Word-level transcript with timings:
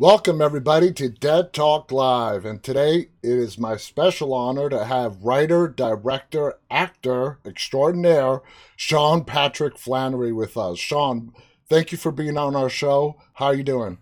Welcome, 0.00 0.40
everybody, 0.40 0.94
to 0.94 1.10
Dead 1.10 1.52
Talk 1.52 1.92
Live. 1.92 2.46
And 2.46 2.62
today 2.62 3.10
it 3.22 3.30
is 3.30 3.58
my 3.58 3.76
special 3.76 4.32
honor 4.32 4.70
to 4.70 4.86
have 4.86 5.22
writer, 5.22 5.68
director, 5.68 6.54
actor 6.70 7.38
extraordinaire 7.44 8.40
Sean 8.76 9.26
Patrick 9.26 9.76
Flanery 9.76 10.32
with 10.32 10.56
us. 10.56 10.78
Sean, 10.78 11.34
thank 11.68 11.92
you 11.92 11.98
for 11.98 12.12
being 12.12 12.38
on 12.38 12.56
our 12.56 12.70
show. 12.70 13.20
How 13.34 13.48
are 13.48 13.54
you 13.54 13.62
doing? 13.62 13.98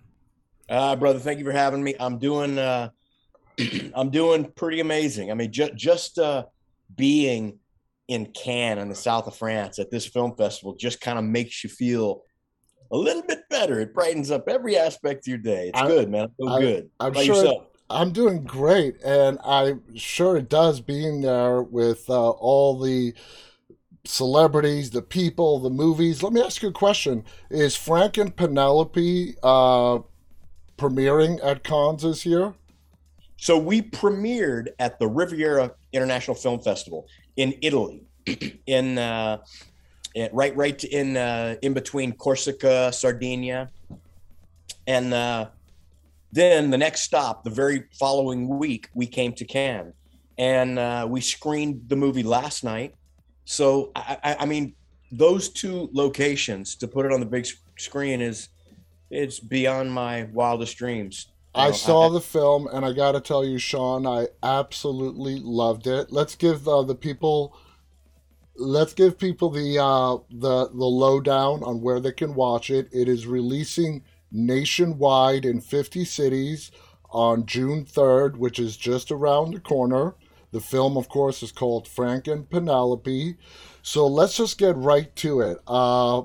Uh, 0.68 0.94
brother, 0.94 1.18
thank 1.18 1.40
you 1.40 1.44
for 1.44 1.50
having 1.50 1.82
me. 1.82 1.96
I'm 1.98 2.20
doing, 2.20 2.60
uh, 2.60 2.90
I'm 3.92 4.10
doing 4.10 4.52
pretty 4.54 4.78
amazing. 4.78 5.32
I 5.32 5.34
mean, 5.34 5.50
ju- 5.50 5.74
just 5.74 6.16
uh, 6.20 6.44
being 6.94 7.58
in 8.06 8.26
Cannes 8.26 8.78
in 8.78 8.88
the 8.88 8.94
south 8.94 9.26
of 9.26 9.34
France 9.34 9.80
at 9.80 9.90
this 9.90 10.06
film 10.06 10.36
festival 10.36 10.76
just 10.76 11.00
kind 11.00 11.18
of 11.18 11.24
makes 11.24 11.64
you 11.64 11.70
feel 11.70 12.22
a 12.90 12.96
little 12.96 13.22
bit 13.22 13.48
better. 13.48 13.80
It 13.80 13.94
brightens 13.94 14.30
up 14.30 14.48
every 14.48 14.76
aspect 14.76 15.24
of 15.24 15.28
your 15.28 15.38
day. 15.38 15.68
It's 15.68 15.80
I, 15.80 15.86
good, 15.86 16.10
man. 16.10 16.24
I 16.24 16.28
feel 16.36 16.48
I, 16.48 16.60
good. 16.60 16.90
I'm 17.00 17.14
sure. 17.14 17.24
Yourself? 17.24 17.64
I'm 17.90 18.12
doing 18.12 18.44
great, 18.44 19.02
and 19.02 19.38
I'm 19.44 19.96
sure 19.96 20.36
it 20.36 20.50
does 20.50 20.80
being 20.80 21.22
there 21.22 21.62
with 21.62 22.08
uh, 22.10 22.30
all 22.30 22.78
the 22.78 23.14
celebrities, 24.04 24.90
the 24.90 25.02
people, 25.02 25.58
the 25.58 25.70
movies. 25.70 26.22
Let 26.22 26.32
me 26.32 26.42
ask 26.42 26.62
you 26.62 26.68
a 26.68 26.72
question: 26.72 27.24
Is 27.50 27.76
Frank 27.76 28.18
and 28.18 28.34
Penelope 28.34 29.34
uh, 29.42 29.98
premiering 30.76 31.40
at 31.42 31.64
Cannes 31.64 32.02
this 32.02 32.26
year? 32.26 32.54
So 33.38 33.56
we 33.56 33.82
premiered 33.82 34.68
at 34.78 34.98
the 34.98 35.06
Riviera 35.06 35.72
International 35.92 36.34
Film 36.34 36.60
Festival 36.60 37.06
in 37.36 37.54
Italy, 37.62 38.02
in 38.66 38.98
uh, 38.98 39.38
right 40.32 40.56
right 40.56 40.82
in 40.84 41.16
uh, 41.16 41.56
in 41.62 41.74
between 41.74 42.12
Corsica, 42.12 42.92
Sardinia, 42.92 43.70
and 44.86 45.14
uh, 45.14 45.48
then 46.32 46.70
the 46.70 46.78
next 46.78 47.02
stop, 47.02 47.44
the 47.44 47.50
very 47.50 47.84
following 47.98 48.58
week, 48.58 48.88
we 48.94 49.06
came 49.06 49.32
to 49.34 49.44
Cannes, 49.44 49.94
and 50.36 50.78
uh, 50.78 51.06
we 51.08 51.20
screened 51.20 51.88
the 51.88 51.96
movie 51.96 52.22
last 52.22 52.64
night. 52.64 52.94
So 53.44 53.92
I, 53.94 54.18
I, 54.22 54.36
I 54.40 54.46
mean, 54.46 54.74
those 55.10 55.48
two 55.48 55.88
locations 55.92 56.76
to 56.76 56.88
put 56.88 57.06
it 57.06 57.12
on 57.12 57.20
the 57.20 57.26
big 57.26 57.46
screen 57.78 58.20
is 58.20 58.48
it's 59.10 59.40
beyond 59.40 59.92
my 59.92 60.24
wildest 60.32 60.76
dreams. 60.76 61.28
You 61.54 61.62
know, 61.62 61.68
I 61.68 61.72
saw 61.72 62.10
I, 62.10 62.12
the 62.12 62.20
film, 62.20 62.68
and 62.72 62.84
I 62.84 62.92
got 62.92 63.12
to 63.12 63.20
tell 63.20 63.44
you, 63.44 63.58
Sean, 63.58 64.06
I 64.06 64.28
absolutely 64.42 65.40
loved 65.40 65.86
it. 65.86 66.12
Let's 66.12 66.34
give 66.34 66.68
uh, 66.68 66.82
the 66.82 66.94
people 66.94 67.56
let's 68.58 68.92
give 68.92 69.18
people 69.18 69.50
the 69.50 69.78
uh, 69.78 70.18
the 70.30 70.68
the 70.68 70.84
lowdown 70.84 71.62
on 71.62 71.80
where 71.80 72.00
they 72.00 72.12
can 72.12 72.34
watch 72.34 72.70
it. 72.70 72.88
It 72.92 73.08
is 73.08 73.26
releasing 73.26 74.02
nationwide 74.30 75.44
in 75.44 75.60
50 75.60 76.04
cities 76.04 76.70
on 77.10 77.46
June 77.46 77.84
3rd, 77.84 78.36
which 78.36 78.58
is 78.58 78.76
just 78.76 79.10
around 79.10 79.52
the 79.52 79.60
corner. 79.60 80.14
The 80.50 80.60
film, 80.60 80.96
of 80.96 81.08
course, 81.08 81.42
is 81.42 81.52
called 81.52 81.88
Frank 81.88 82.26
and 82.26 82.48
Penelope. 82.48 83.36
So 83.82 84.06
let's 84.06 84.36
just 84.36 84.58
get 84.58 84.76
right 84.76 85.14
to 85.16 85.40
it. 85.40 85.58
Uh, 85.66 86.22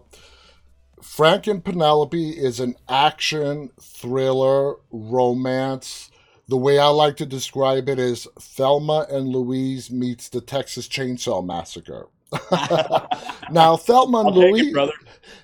Frank 1.02 1.48
and 1.48 1.64
Penelope 1.64 2.30
is 2.30 2.60
an 2.60 2.76
action 2.88 3.70
thriller 3.82 4.76
romance. 4.92 6.10
The 6.48 6.58
way 6.58 6.80
I 6.80 6.88
like 6.88 7.18
to 7.18 7.26
describe 7.26 7.90
it 7.90 8.00
is 8.00 8.28
Thelma 8.40 9.08
and 9.10 9.28
Louise 9.28 9.92
meets 9.92 10.30
the 10.30 10.42
Texas 10.42 10.88
Chainsaw 10.88 11.46
Massacre. 11.46 12.08
now 13.52 13.78
Thelma 13.78 14.20
and 14.20 14.36
Louise. 14.36 14.76
It, 14.76 14.90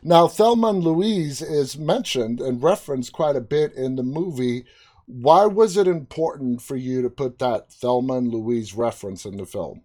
now 0.04 0.28
Thelma 0.28 0.70
and 0.70 0.84
Louise 0.84 1.42
is 1.42 1.78
mentioned 1.78 2.40
and 2.40 2.62
referenced 2.62 3.14
quite 3.14 3.36
a 3.36 3.42
bit 3.42 3.74
in 3.74 3.96
the 3.96 4.04
movie. 4.04 4.66
Why 5.06 5.46
was 5.46 5.78
it 5.78 5.88
important 5.88 6.62
for 6.62 6.76
you 6.76 7.02
to 7.02 7.10
put 7.10 7.40
that 7.40 7.72
Thelma 7.74 8.18
and 8.18 8.32
Louise 8.32 8.76
reference 8.76 9.26
in 9.26 9.38
the 9.38 9.46
film? 9.46 9.82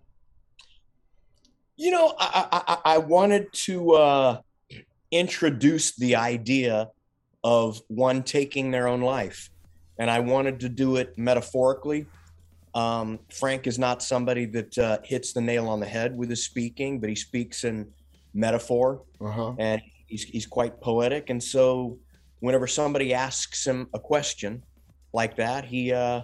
You 1.77 1.91
know, 1.91 2.15
I, 2.19 2.63
I, 2.67 2.95
I 2.95 2.99
wanted 2.99 3.53
to 3.53 3.93
uh, 3.93 4.41
introduce 5.11 5.97
the 5.97 6.17
idea 6.17 6.91
of 7.43 7.83
one 7.89 8.23
taking 8.23 8.71
their 8.71 8.87
own 8.87 9.01
life, 9.01 9.51
and 9.99 10.11
I 10.11 10.21
wanted 10.21 10.61
to 10.61 10.69
do 10.69 10.97
it 10.97 11.19
metaphorically 11.19 12.07
um, 12.75 13.21
Frank 13.33 13.67
is 13.67 13.79
not 13.79 14.03
somebody 14.03 14.47
that 14.47 14.77
uh, 14.79 14.99
hits 15.05 15.33
the 15.33 15.41
nail 15.41 15.69
on 15.69 15.79
the 15.79 15.87
head 15.87 16.17
with 16.17 16.31
his 16.31 16.45
speaking, 16.45 16.99
but 16.99 17.09
he 17.09 17.15
speaks 17.15 17.65
in 17.65 17.89
metaphor 18.35 19.03
uh-huh. 19.21 19.55
and 19.59 19.81
he's, 20.07 20.25
he's 20.25 20.47
quite 20.47 20.81
poetic. 20.81 21.31
And 21.31 21.43
so, 21.43 21.99
whenever 22.41 22.67
somebody 22.67 23.15
asks 23.15 23.67
him 23.67 23.89
a 23.95 23.99
question 23.99 24.63
like 25.13 25.37
that, 25.37 25.65
he 25.65 25.93
uh, 25.93 26.23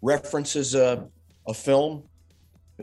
references 0.00 0.74
a, 0.74 1.08
a 1.48 1.52
film, 1.52 2.04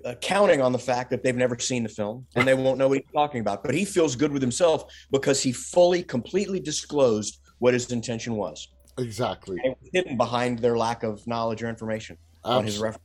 uh, 0.05 0.13
counting 0.15 0.61
on 0.61 0.73
the 0.73 0.79
fact 0.79 1.09
that 1.09 1.23
they've 1.23 1.35
never 1.35 1.57
seen 1.57 1.83
the 1.83 1.89
film 1.89 2.25
and 2.35 2.47
they 2.47 2.53
won't 2.53 2.77
know 2.77 2.89
what 2.89 2.99
he's 2.99 3.11
talking 3.13 3.39
about. 3.39 3.63
But 3.63 3.73
he 3.73 3.85
feels 3.85 4.15
good 4.17 4.33
with 4.33 4.41
himself 4.41 4.93
because 5.11 5.41
he 5.41 5.53
fully, 5.53 6.03
completely 6.03 6.59
disclosed 6.59 7.39
what 7.59 7.73
his 7.73 7.89
intention 7.91 8.35
was. 8.35 8.67
Exactly. 8.99 9.57
hidden 9.93 10.17
behind 10.17 10.59
their 10.59 10.77
lack 10.77 11.03
of 11.03 11.25
knowledge 11.25 11.63
or 11.63 11.69
information 11.69 12.17
on 12.47 12.65
his 12.65 12.79
reference. 12.79 13.03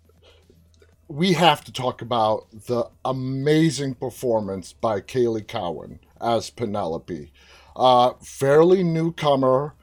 We 1.08 1.34
have 1.34 1.62
to 1.64 1.72
talk 1.72 2.00
about 2.00 2.46
the 2.50 2.88
amazing 3.04 3.94
performance 3.94 4.72
by 4.72 5.00
Caylee 5.00 5.46
Cowan 5.46 6.00
as 6.20 6.48
Penelope. 6.48 7.32
Uh, 7.76 8.12
fairly 8.22 8.82
newcomer, 8.82 9.74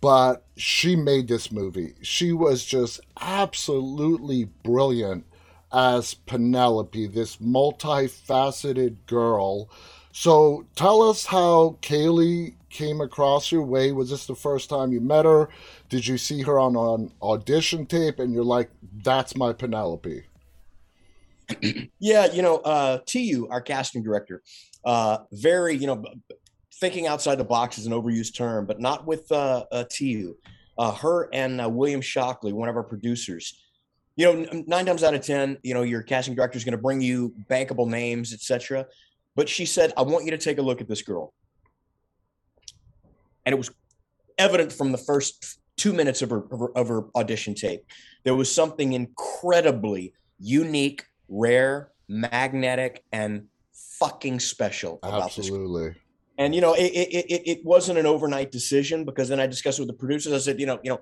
but 0.00 0.46
she 0.56 0.96
made 0.96 1.28
this 1.28 1.52
movie. 1.52 1.94
She 2.00 2.32
was 2.32 2.64
just 2.64 3.00
absolutely 3.20 4.44
brilliant 4.44 5.26
as 5.72 6.14
Penelope, 6.14 7.06
this 7.08 7.36
multifaceted 7.36 8.96
girl. 9.06 9.70
So 10.12 10.66
tell 10.74 11.02
us 11.02 11.26
how 11.26 11.76
Caylee 11.82 12.54
came 12.70 13.00
across 13.00 13.52
your 13.52 13.62
way? 13.62 13.92
Was 13.92 14.10
this 14.10 14.26
the 14.26 14.34
first 14.34 14.70
time 14.70 14.92
you 14.92 15.00
met 15.00 15.24
her? 15.24 15.48
Did 15.88 16.06
you 16.06 16.16
see 16.16 16.42
her 16.42 16.58
on 16.58 16.76
an 16.76 17.12
audition 17.22 17.84
tape 17.84 18.18
and 18.18 18.32
you're 18.32 18.44
like, 18.44 18.70
that's 19.02 19.36
my 19.36 19.52
Penelope? 19.52 20.22
yeah, 21.98 22.32
you 22.32 22.42
know, 22.42 22.58
uh, 22.58 22.98
Tu, 23.06 23.48
our 23.50 23.60
casting 23.60 24.02
director, 24.02 24.42
uh, 24.84 25.18
very, 25.32 25.76
you 25.76 25.86
know, 25.86 26.04
thinking 26.80 27.06
outside 27.06 27.36
the 27.36 27.44
box 27.44 27.76
is 27.76 27.86
an 27.86 27.92
overused 27.92 28.34
term, 28.34 28.66
but 28.66 28.80
not 28.80 29.06
with 29.06 29.30
uh, 29.32 29.64
uh, 29.70 29.84
Tu. 29.90 30.36
Uh, 30.78 30.94
her 30.94 31.28
and 31.34 31.60
uh, 31.60 31.68
William 31.68 32.00
Shockley, 32.00 32.54
one 32.54 32.68
of 32.70 32.76
our 32.76 32.82
producers, 32.82 33.60
you 34.16 34.24
know, 34.24 34.64
nine 34.66 34.86
times 34.86 35.02
out 35.02 35.12
of 35.12 35.20
ten, 35.20 35.58
you 35.62 35.74
know, 35.74 35.82
your 35.82 36.02
casting 36.02 36.34
director 36.34 36.56
is 36.56 36.64
going 36.64 36.72
to 36.72 36.80
bring 36.80 37.02
you 37.02 37.34
bankable 37.50 37.86
names, 37.86 38.32
etc. 38.32 38.86
But 39.36 39.46
she 39.46 39.66
said, 39.66 39.92
"I 39.98 40.02
want 40.02 40.24
you 40.24 40.30
to 40.30 40.38
take 40.38 40.56
a 40.56 40.62
look 40.62 40.80
at 40.80 40.88
this 40.88 41.02
girl 41.02 41.34
and 43.44 43.52
it 43.52 43.58
was 43.58 43.70
evident 44.38 44.72
from 44.72 44.92
the 44.92 44.98
first 44.98 45.58
two 45.76 45.92
minutes 45.92 46.22
of 46.22 46.30
her, 46.30 46.44
of 46.50 46.60
her, 46.60 46.76
of 46.76 46.88
her 46.88 47.04
audition 47.14 47.54
tape. 47.54 47.84
There 48.24 48.34
was 48.34 48.52
something 48.52 48.92
incredibly 48.92 50.12
unique, 50.38 51.04
rare, 51.28 51.92
magnetic, 52.08 53.04
and 53.12 53.46
fucking 53.98 54.40
special 54.40 54.98
about 55.02 55.34
this. 55.36 55.46
Absolutely. 55.46 55.88
this. 55.88 55.96
And 56.38 56.54
you 56.54 56.62
know, 56.62 56.72
it, 56.72 56.84
it 56.84 57.26
it 57.30 57.42
it 57.46 57.64
wasn't 57.64 57.98
an 57.98 58.06
overnight 58.06 58.50
decision 58.50 59.04
because 59.04 59.28
then 59.28 59.40
I 59.40 59.46
discussed 59.46 59.78
with 59.78 59.88
the 59.88 59.94
producers. 59.94 60.32
I 60.32 60.38
said, 60.38 60.58
you 60.58 60.64
know, 60.64 60.80
you 60.82 60.90
know, 60.90 61.00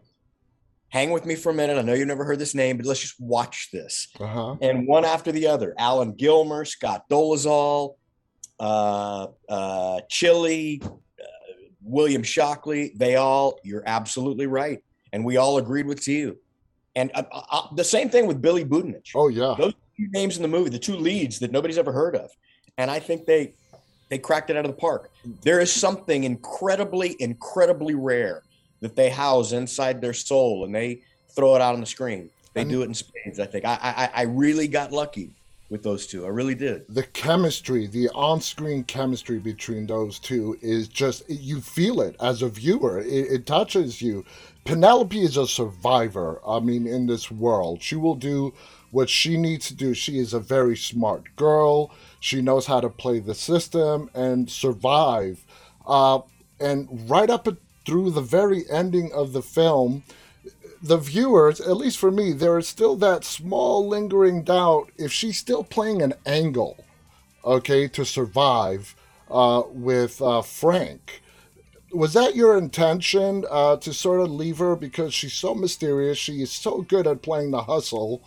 hang 0.89 1.11
with 1.11 1.27
me 1.27 1.37
for 1.37 1.51
a 1.51 1.55
minute. 1.55 1.79
I 1.79 1.83
know 1.83 1.95
you've 1.95 2.09
never 2.09 2.25
heard 2.25 2.39
this 2.39 2.55
name, 2.55 2.77
but 2.77 2.87
let's 2.87 3.01
just 3.01 3.21
watch 3.21 3.69
this. 3.73 4.09
Uh-huh. 4.19 4.57
And 4.61 4.87
one 4.87 5.05
after 5.05 5.31
the 5.31 5.47
other, 5.47 5.75
Alan 5.79 6.13
Gilmer, 6.15 6.65
Scott 6.65 7.09
Dolezal, 7.09 7.95
uh, 8.59 9.29
uh, 9.49 10.01
Chili, 10.09 10.83
William 11.89 12.23
Shockley, 12.23 12.93
they 12.97 13.17
all, 13.17 13.59
you're 13.65 13.83
absolutely 13.87 14.47
right. 14.47 14.83
And 15.13 15.25
we 15.25 15.37
all 15.37 15.59
agreed 15.59 15.87
with 15.87 16.07
you. 16.07 16.39
And 16.95 17.11
uh, 17.15 17.23
uh, 17.33 17.43
uh, 17.51 17.75
the 17.75 17.85
same 17.85 18.11
thing 18.11 18.27
with 18.27 18.43
Billy 18.43 18.65
Budinich. 18.65 19.13
Oh, 19.15 19.29
yeah. 19.29 19.55
Those 19.59 19.75
two 19.97 20.09
names 20.11 20.37
in 20.37 20.43
the 20.43 20.49
movie, 20.49 20.71
the 20.71 20.79
two 20.79 20.97
leads 20.97 21.39
that 21.39 21.51
nobody's 21.51 21.79
ever 21.79 21.93
heard 21.93 22.17
of. 22.17 22.31
And 22.77 22.91
I 22.91 23.01
think 23.01 23.27
they 23.27 23.55
they 24.11 24.19
cracked 24.19 24.49
it 24.49 24.57
out 24.57 24.65
of 24.65 24.71
the 24.71 24.77
park. 24.77 25.11
There 25.43 25.61
is 25.61 25.71
something 25.71 26.25
incredibly, 26.25 27.15
incredibly 27.21 27.95
rare 27.95 28.43
that 28.81 28.97
they 28.97 29.11
house 29.11 29.53
inside 29.53 30.01
their 30.01 30.15
soul 30.15 30.65
and 30.65 30.75
they 30.75 31.03
throw 31.37 31.55
it 31.57 31.61
out 31.61 31.75
on 31.75 31.81
the 31.81 31.87
screen. 31.87 32.31
They 32.55 32.65
do 32.65 32.83
it 32.83 32.87
in 32.87 32.95
spades, 32.95 33.39
I 33.39 33.47
think. 33.47 33.65
I, 33.65 33.79
I 33.83 34.11
I 34.15 34.23
really 34.23 34.67
got 34.67 34.93
lucky 34.93 35.31
with 35.71 35.83
those 35.83 36.07
two. 36.07 36.25
I 36.25 36.29
really 36.29 36.55
did. 36.55 36.87
The 36.89 37.03
chemistry, 37.03 37.87
the 37.87 38.09
on-screen 38.11 38.85
chemistry 38.85 39.39
between 39.39 39.87
those 39.87 40.19
two 40.19 40.57
is 40.63 40.89
just 40.89 41.29
you 41.29 41.61
feel 41.61 42.01
it 42.01 42.17
as 42.21 42.43
a 42.43 42.49
viewer. 42.49 43.01
It, 43.01 43.33
it, 43.33 43.47
touches 43.47 44.01
you. 44.01 44.25
Penelope 44.65 45.21
is 45.21 45.37
a 45.37 45.47
survivor. 45.47 46.41
I 46.47 46.61
mean, 46.61 46.87
in 46.87 47.07
this 47.07 47.31
world, 47.31 47.83
she 47.83 47.97
will 47.97 48.15
do 48.15 48.55
what 48.91 49.11
she 49.11 49.37
needs 49.37 49.69
to 49.69 49.75
do. 49.75 49.93
She 49.95 50.19
is 50.19 50.33
a 50.33 50.41
very 50.41 50.77
smart 50.77 51.37
girl. 51.37 51.91
She 52.21 52.41
knows 52.41 52.67
how 52.67 52.81
to 52.81 52.89
play 52.89 53.19
the 53.19 53.35
system 53.35 54.11
and 54.15 54.51
survive. 54.51 55.45
Uh, 55.87 56.21
and 56.61 57.09
right 57.09 57.31
up 57.31 57.47
through 57.87 58.11
the 58.11 58.21
very 58.21 58.65
ending 58.71 59.13
of 59.13 59.33
the 59.33 59.43
film, 59.43 60.03
the 60.83 60.99
viewers, 60.99 61.61
at 61.61 61.77
least 61.77 61.99
for 61.99 62.11
me, 62.11 62.33
there 62.33 62.59
is 62.59 62.69
still 62.69 62.97
that 62.97 63.25
small 63.25 63.87
lingering 63.87 64.43
doubt 64.43 64.91
if 64.97 65.13
she's 65.13 65.39
still 65.39 65.65
playing 65.65 66.03
an 66.03 66.15
angle, 66.25 66.85
okay, 67.45 67.89
to 67.89 68.05
survive 68.05 68.95
uh, 69.31 69.63
with 69.69 70.23
uh, 70.23 70.43
Frank. 70.43 71.23
Was 71.93 72.13
that 72.13 72.37
your 72.37 72.57
intention 72.57 73.45
uh, 73.51 73.77
to 73.79 73.93
sort 73.93 74.21
of 74.21 74.31
leave 74.31 74.59
her 74.59 74.77
because 74.77 75.15
she's 75.15 75.33
so 75.33 75.55
mysterious? 75.55 76.19
She 76.19 76.43
is 76.43 76.53
so 76.53 76.83
good 76.83 77.07
at 77.07 77.23
playing 77.23 77.51
the 77.51 77.63
hustle. 77.63 78.23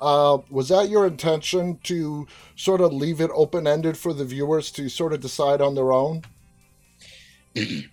Uh, 0.00 0.38
was 0.50 0.68
that 0.68 0.88
your 0.88 1.06
intention 1.06 1.78
to 1.84 2.26
sort 2.56 2.80
of 2.80 2.92
leave 2.92 3.20
it 3.20 3.30
open 3.32 3.66
ended 3.66 3.96
for 3.96 4.12
the 4.12 4.24
viewers 4.24 4.70
to 4.72 4.88
sort 4.88 5.12
of 5.12 5.20
decide 5.20 5.60
on 5.60 5.74
their 5.74 5.92
own? 5.92 6.22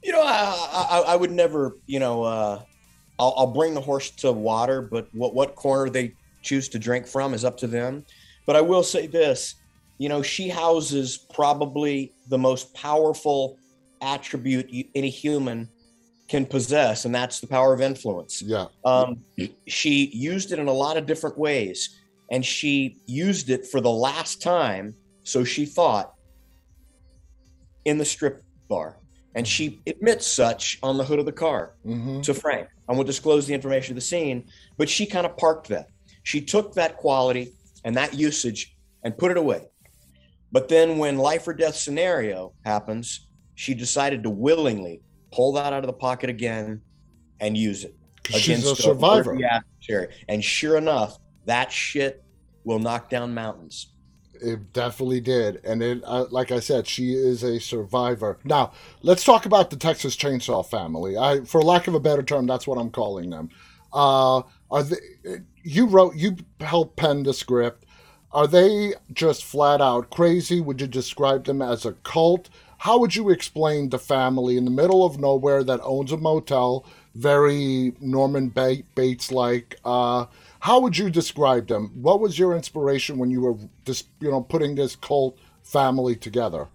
You 0.00 0.12
know, 0.12 0.22
I, 0.22 0.88
I, 0.90 1.12
I 1.12 1.16
would 1.16 1.32
never, 1.32 1.76
you 1.86 1.98
know, 1.98 2.22
uh, 2.22 2.62
I'll, 3.18 3.34
I'll 3.36 3.52
bring 3.52 3.74
the 3.74 3.80
horse 3.80 4.10
to 4.10 4.32
water, 4.32 4.82
but 4.82 5.08
what, 5.12 5.34
what 5.34 5.54
corner 5.54 5.90
they 5.90 6.14
choose 6.42 6.68
to 6.70 6.78
drink 6.78 7.06
from 7.06 7.34
is 7.34 7.44
up 7.44 7.56
to 7.58 7.66
them. 7.66 8.04
But 8.46 8.56
I 8.56 8.60
will 8.60 8.82
say 8.82 9.06
this 9.06 9.56
you 9.98 10.08
know, 10.08 10.22
she 10.22 10.48
houses 10.48 11.18
probably 11.18 12.12
the 12.28 12.38
most 12.38 12.72
powerful 12.72 13.58
attribute 14.00 14.70
any 14.94 15.10
human 15.10 15.68
can 16.28 16.46
possess, 16.46 17.04
and 17.04 17.14
that's 17.14 17.40
the 17.40 17.46
power 17.46 17.74
of 17.74 17.80
influence. 17.80 18.40
Yeah. 18.42 18.66
Um, 18.84 19.24
she 19.66 20.06
used 20.06 20.52
it 20.52 20.58
in 20.58 20.68
a 20.68 20.72
lot 20.72 20.96
of 20.96 21.06
different 21.06 21.36
ways, 21.36 22.00
and 22.30 22.44
she 22.44 22.98
used 23.06 23.50
it 23.50 23.66
for 23.66 23.80
the 23.80 23.90
last 23.90 24.40
time, 24.40 24.94
so 25.24 25.42
she 25.42 25.66
thought, 25.66 26.14
in 27.84 27.98
the 27.98 28.04
strip 28.04 28.42
bar. 28.68 28.98
And 29.34 29.46
she 29.46 29.80
admits 29.86 30.26
such 30.26 30.78
on 30.82 30.96
the 30.96 31.04
hood 31.04 31.18
of 31.18 31.26
the 31.26 31.32
car 31.32 31.74
Mm-hmm. 31.86 32.22
to 32.22 32.34
Frank. 32.34 32.68
I 32.88 32.92
won't 32.92 33.06
disclose 33.06 33.46
the 33.46 33.54
information 33.54 33.92
of 33.92 33.96
the 33.96 34.00
scene, 34.06 34.44
but 34.76 34.88
she 34.88 35.06
kind 35.06 35.26
of 35.26 35.36
parked 35.36 35.68
that. 35.68 35.88
She 36.22 36.40
took 36.40 36.74
that 36.74 36.96
quality 36.96 37.52
and 37.84 37.96
that 37.96 38.14
usage 38.14 38.76
and 39.04 39.16
put 39.16 39.30
it 39.30 39.36
away. 39.36 39.68
But 40.50 40.68
then 40.68 40.98
when 40.98 41.18
life 41.18 41.46
or 41.46 41.52
death 41.54 41.76
scenario 41.76 42.54
happens, 42.64 43.28
she 43.54 43.74
decided 43.74 44.22
to 44.22 44.30
willingly 44.30 45.02
pull 45.30 45.52
that 45.52 45.72
out 45.72 45.84
of 45.84 45.86
the 45.86 45.92
pocket 45.92 46.30
again 46.30 46.80
and 47.40 47.56
use 47.56 47.84
it. 47.84 47.94
She's 48.26 48.64
a 48.66 48.74
survivor. 48.76 49.38
adversary. 49.44 50.14
And 50.28 50.42
sure 50.42 50.76
enough, 50.76 51.18
that 51.44 51.70
shit 51.70 52.24
will 52.64 52.78
knock 52.78 53.08
down 53.10 53.34
mountains. 53.34 53.92
It 54.40 54.72
definitely 54.72 55.20
did, 55.20 55.60
and 55.64 55.82
it, 55.82 56.02
uh, 56.04 56.26
like 56.30 56.50
I 56.50 56.60
said, 56.60 56.86
she 56.86 57.12
is 57.12 57.42
a 57.42 57.60
survivor. 57.60 58.38
Now, 58.44 58.72
let's 59.02 59.24
talk 59.24 59.46
about 59.46 59.70
the 59.70 59.76
Texas 59.76 60.16
Chainsaw 60.16 60.64
family. 60.66 61.16
I, 61.16 61.44
for 61.44 61.62
lack 61.62 61.86
of 61.88 61.94
a 61.94 62.00
better 62.00 62.22
term, 62.22 62.46
that's 62.46 62.66
what 62.66 62.78
I'm 62.78 62.90
calling 62.90 63.30
them. 63.30 63.50
Uh, 63.92 64.42
are 64.70 64.82
they? 64.82 64.96
You 65.62 65.86
wrote, 65.86 66.14
you 66.14 66.36
helped 66.60 66.96
pen 66.96 67.22
the 67.22 67.34
script. 67.34 67.84
Are 68.32 68.46
they 68.46 68.94
just 69.12 69.44
flat 69.44 69.80
out 69.80 70.10
crazy? 70.10 70.60
Would 70.60 70.80
you 70.80 70.86
describe 70.86 71.44
them 71.44 71.62
as 71.62 71.86
a 71.86 71.92
cult? 71.92 72.50
How 72.78 72.98
would 72.98 73.16
you 73.16 73.30
explain 73.30 73.88
the 73.88 73.98
family 73.98 74.56
in 74.56 74.64
the 74.64 74.70
middle 74.70 75.04
of 75.04 75.18
nowhere 75.18 75.64
that 75.64 75.80
owns 75.82 76.12
a 76.12 76.16
motel, 76.16 76.86
very 77.14 77.94
Norman 78.00 78.48
Bates 78.48 79.32
like? 79.32 79.76
Uh, 79.84 80.26
how 80.60 80.80
would 80.80 80.96
you 80.96 81.10
describe 81.10 81.68
them? 81.68 81.90
What 81.94 82.20
was 82.20 82.38
your 82.38 82.54
inspiration 82.56 83.18
when 83.18 83.30
you 83.30 83.40
were 83.40 83.56
just, 83.84 84.08
you 84.20 84.30
know, 84.30 84.40
putting 84.42 84.74
this 84.74 84.96
cult 84.96 85.38
family 85.62 86.16
together? 86.16 86.68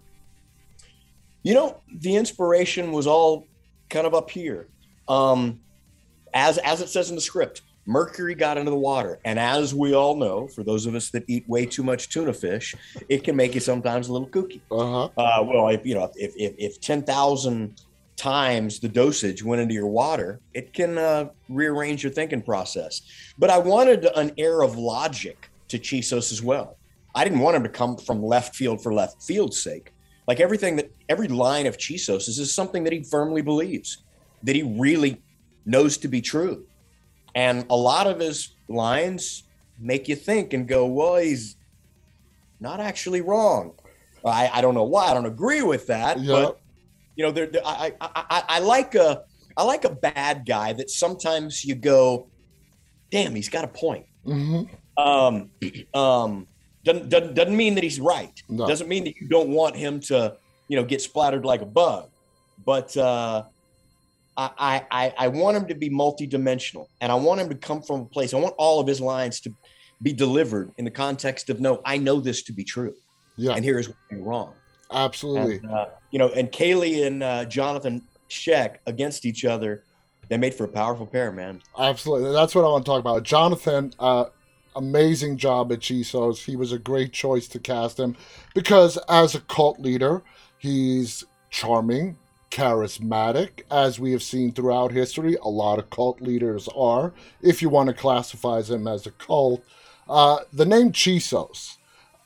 You 1.42 1.54
know, 1.54 1.80
the 1.92 2.16
inspiration 2.16 2.92
was 2.92 3.06
all 3.06 3.46
kind 3.90 4.06
of 4.06 4.14
up 4.14 4.30
here. 4.30 4.68
Um, 5.08 5.60
as 6.32 6.58
as 6.58 6.80
it 6.80 6.88
says 6.88 7.10
in 7.10 7.16
the 7.16 7.20
script, 7.20 7.60
mercury 7.86 8.34
got 8.34 8.56
into 8.56 8.70
the 8.70 8.76
water, 8.76 9.18
and 9.24 9.38
as 9.38 9.74
we 9.74 9.94
all 9.94 10.16
know, 10.16 10.48
for 10.48 10.64
those 10.64 10.86
of 10.86 10.94
us 10.94 11.10
that 11.10 11.24
eat 11.28 11.46
way 11.48 11.66
too 11.66 11.82
much 11.82 12.08
tuna 12.08 12.32
fish, 12.32 12.74
it 13.10 13.22
can 13.22 13.36
make 13.36 13.54
you 13.54 13.60
sometimes 13.60 14.08
a 14.08 14.12
little 14.12 14.28
kooky. 14.28 14.60
Uh 14.70 15.08
huh. 15.08 15.22
Uh, 15.22 15.44
well, 15.44 15.68
if 15.68 15.84
you 15.84 15.94
know, 15.94 16.10
if 16.16 16.32
if, 16.36 16.54
if 16.58 16.80
ten 16.80 17.02
thousand 17.02 17.82
times 18.16 18.80
the 18.80 18.88
dosage 18.88 19.42
went 19.42 19.60
into 19.60 19.74
your 19.74 19.86
water, 19.88 20.40
it 20.52 20.72
can 20.72 20.98
uh, 20.98 21.28
rearrange 21.48 22.02
your 22.02 22.12
thinking 22.12 22.42
process. 22.42 23.02
But 23.38 23.50
I 23.50 23.58
wanted 23.58 24.06
an 24.16 24.32
air 24.38 24.62
of 24.62 24.76
logic 24.76 25.48
to 25.68 25.78
Chisos 25.78 26.30
as 26.32 26.42
well. 26.42 26.76
I 27.14 27.24
didn't 27.24 27.40
want 27.40 27.56
him 27.56 27.62
to 27.62 27.68
come 27.68 27.96
from 27.96 28.22
left 28.22 28.54
field 28.54 28.82
for 28.82 28.92
left 28.92 29.22
field's 29.22 29.62
sake. 29.62 29.92
Like 30.26 30.40
everything 30.40 30.76
that 30.76 30.90
every 31.08 31.28
line 31.28 31.66
of 31.66 31.76
Chisos 31.76 32.28
is, 32.28 32.38
is 32.38 32.54
something 32.54 32.84
that 32.84 32.92
he 32.92 33.02
firmly 33.02 33.42
believes, 33.42 33.98
that 34.42 34.56
he 34.56 34.62
really 34.62 35.20
knows 35.66 35.98
to 35.98 36.08
be 36.08 36.20
true. 36.20 36.64
And 37.34 37.66
a 37.68 37.76
lot 37.76 38.06
of 38.06 38.20
his 38.20 38.54
lines 38.68 39.44
make 39.78 40.08
you 40.08 40.16
think 40.16 40.52
and 40.52 40.68
go, 40.68 40.86
well, 40.86 41.16
he's 41.16 41.56
not 42.60 42.80
actually 42.80 43.20
wrong. 43.20 43.74
I, 44.24 44.48
I 44.52 44.60
don't 44.60 44.74
know 44.74 44.84
why 44.84 45.10
I 45.10 45.14
don't 45.14 45.26
agree 45.26 45.62
with 45.62 45.88
that, 45.88 46.16
but 46.26 46.60
you 47.16 47.24
know, 47.24 47.30
there, 47.30 47.46
there- 47.46 47.62
I, 47.64 47.92
I, 48.00 48.08
I, 48.30 48.42
I 48.48 48.58
like 48.60 48.94
a, 48.94 49.22
I 49.56 49.62
like 49.64 49.84
a 49.84 49.90
bad 49.94 50.44
guy 50.46 50.72
that 50.72 50.90
sometimes 50.90 51.64
you 51.64 51.74
go, 51.74 52.28
damn, 53.10 53.34
he's 53.34 53.48
got 53.48 53.64
a 53.64 53.68
point. 53.68 54.06
hmm 54.24 54.62
Um, 54.96 55.50
um, 55.94 56.46
doesn't, 56.84 57.08
doesn't 57.08 57.34
doesn't 57.34 57.56
mean 57.56 57.74
that 57.76 57.84
he's 57.84 57.98
right. 58.00 58.32
No. 58.48 58.66
Doesn't 58.66 58.88
mean 58.88 59.04
that 59.04 59.16
you 59.20 59.26
don't 59.28 59.48
want 59.50 59.74
him 59.76 60.00
to, 60.00 60.36
you 60.68 60.76
know, 60.76 60.84
get 60.84 61.00
splattered 61.00 61.44
like 61.44 61.62
a 61.62 61.66
bug. 61.66 62.10
But 62.64 62.94
uh, 62.96 63.44
I, 64.36 64.84
I 64.90 65.14
I 65.16 65.28
want 65.28 65.56
him 65.56 65.66
to 65.68 65.74
be 65.74 65.88
multidimensional, 65.88 66.86
and 67.00 67.10
I 67.10 67.14
want 67.14 67.40
him 67.40 67.48
to 67.48 67.54
come 67.54 67.80
from 67.82 68.00
a 68.00 68.04
place. 68.04 68.34
I 68.34 68.38
want 68.38 68.54
all 68.58 68.80
of 68.80 68.86
his 68.86 69.00
lines 69.00 69.40
to 69.40 69.50
be 70.02 70.12
delivered 70.12 70.72
in 70.76 70.84
the 70.84 70.90
context 70.90 71.48
of 71.50 71.60
no, 71.60 71.80
I 71.84 71.96
know 71.98 72.20
this 72.20 72.42
to 72.44 72.52
be 72.52 72.64
true, 72.64 72.94
Yeah. 73.36 73.52
and 73.54 73.64
here 73.64 73.78
is 73.78 73.88
what's 73.88 73.98
wrong. 74.12 74.52
Absolutely. 74.94 75.56
And, 75.56 75.70
uh, 75.70 75.86
you 76.10 76.18
know, 76.18 76.28
and 76.30 76.50
Caylee 76.50 77.06
and 77.06 77.22
uh, 77.22 77.44
Johnathon 77.46 78.02
Schaech 78.30 78.76
against 78.86 79.26
each 79.26 79.44
other, 79.44 79.84
they 80.28 80.38
made 80.38 80.54
for 80.54 80.64
a 80.64 80.68
powerful 80.68 81.06
pair, 81.06 81.32
man. 81.32 81.60
Absolutely. 81.78 82.32
That's 82.32 82.54
what 82.54 82.64
I 82.64 82.68
want 82.68 82.84
to 82.84 82.90
talk 82.90 83.00
about. 83.00 83.24
Jonathan, 83.24 83.92
uh, 83.98 84.26
amazing 84.76 85.36
job 85.36 85.72
at 85.72 85.80
Chisos. 85.80 86.44
He 86.44 86.56
was 86.56 86.72
a 86.72 86.78
great 86.78 87.12
choice 87.12 87.48
to 87.48 87.58
cast 87.58 87.98
him 87.98 88.16
because 88.54 88.96
as 89.08 89.34
a 89.34 89.40
cult 89.40 89.80
leader, 89.80 90.22
he's 90.58 91.24
charming, 91.50 92.16
charismatic, 92.50 93.62
as 93.70 93.98
we 93.98 94.12
have 94.12 94.22
seen 94.22 94.52
throughout 94.52 94.92
history. 94.92 95.36
A 95.42 95.48
lot 95.48 95.78
of 95.78 95.90
cult 95.90 96.20
leaders 96.20 96.68
are, 96.76 97.12
if 97.42 97.60
you 97.60 97.68
want 97.68 97.88
to 97.88 97.94
classify 97.94 98.62
them 98.62 98.86
as 98.86 99.06
a 99.06 99.10
cult. 99.10 99.64
Uh, 100.08 100.38
the 100.52 100.66
name 100.66 100.92
Chisos, 100.92 101.76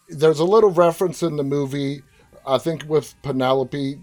there's 0.09 0.41
a 0.41 0.45
little 0.45 0.71
reference 0.71 1.23
in 1.23 1.37
the 1.37 1.45
movie, 1.45 2.03
I 2.49 2.59
think 2.59 2.85
with 2.89 3.15
Penelope. 3.23 4.01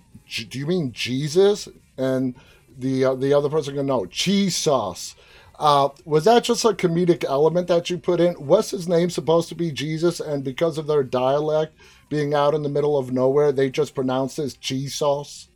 Do 0.49 0.59
you 0.59 0.67
mean 0.67 0.91
Jesus? 0.91 1.67
And 1.97 2.35
the 2.77 3.05
uh, 3.05 3.15
the 3.15 3.33
other 3.33 3.49
person 3.49 3.73
going, 3.73 3.87
no, 3.87 4.05
cheese 4.05 4.55
sauce. 4.55 5.15
Uh, 5.57 5.87
was 6.03 6.25
that 6.25 6.43
just 6.43 6.65
a 6.65 6.69
comedic 6.69 7.23
element 7.23 7.67
that 7.67 7.89
you 7.89 7.97
put 7.97 8.19
in? 8.19 8.35
Was 8.45 8.71
his 8.71 8.89
name 8.89 9.09
supposed 9.09 9.47
to 9.49 9.55
be 9.55 9.71
Jesus, 9.71 10.19
and 10.19 10.43
because 10.43 10.77
of 10.77 10.85
their 10.85 11.03
dialect 11.03 11.77
being 12.09 12.33
out 12.33 12.53
in 12.53 12.61
the 12.61 12.69
middle 12.69 12.97
of 12.97 13.11
nowhere, 13.11 13.51
they 13.51 13.69
just 13.69 13.95
pronounced 13.95 14.37
it 14.37 14.57
cheese 14.59 14.95
sauce? 14.95 15.47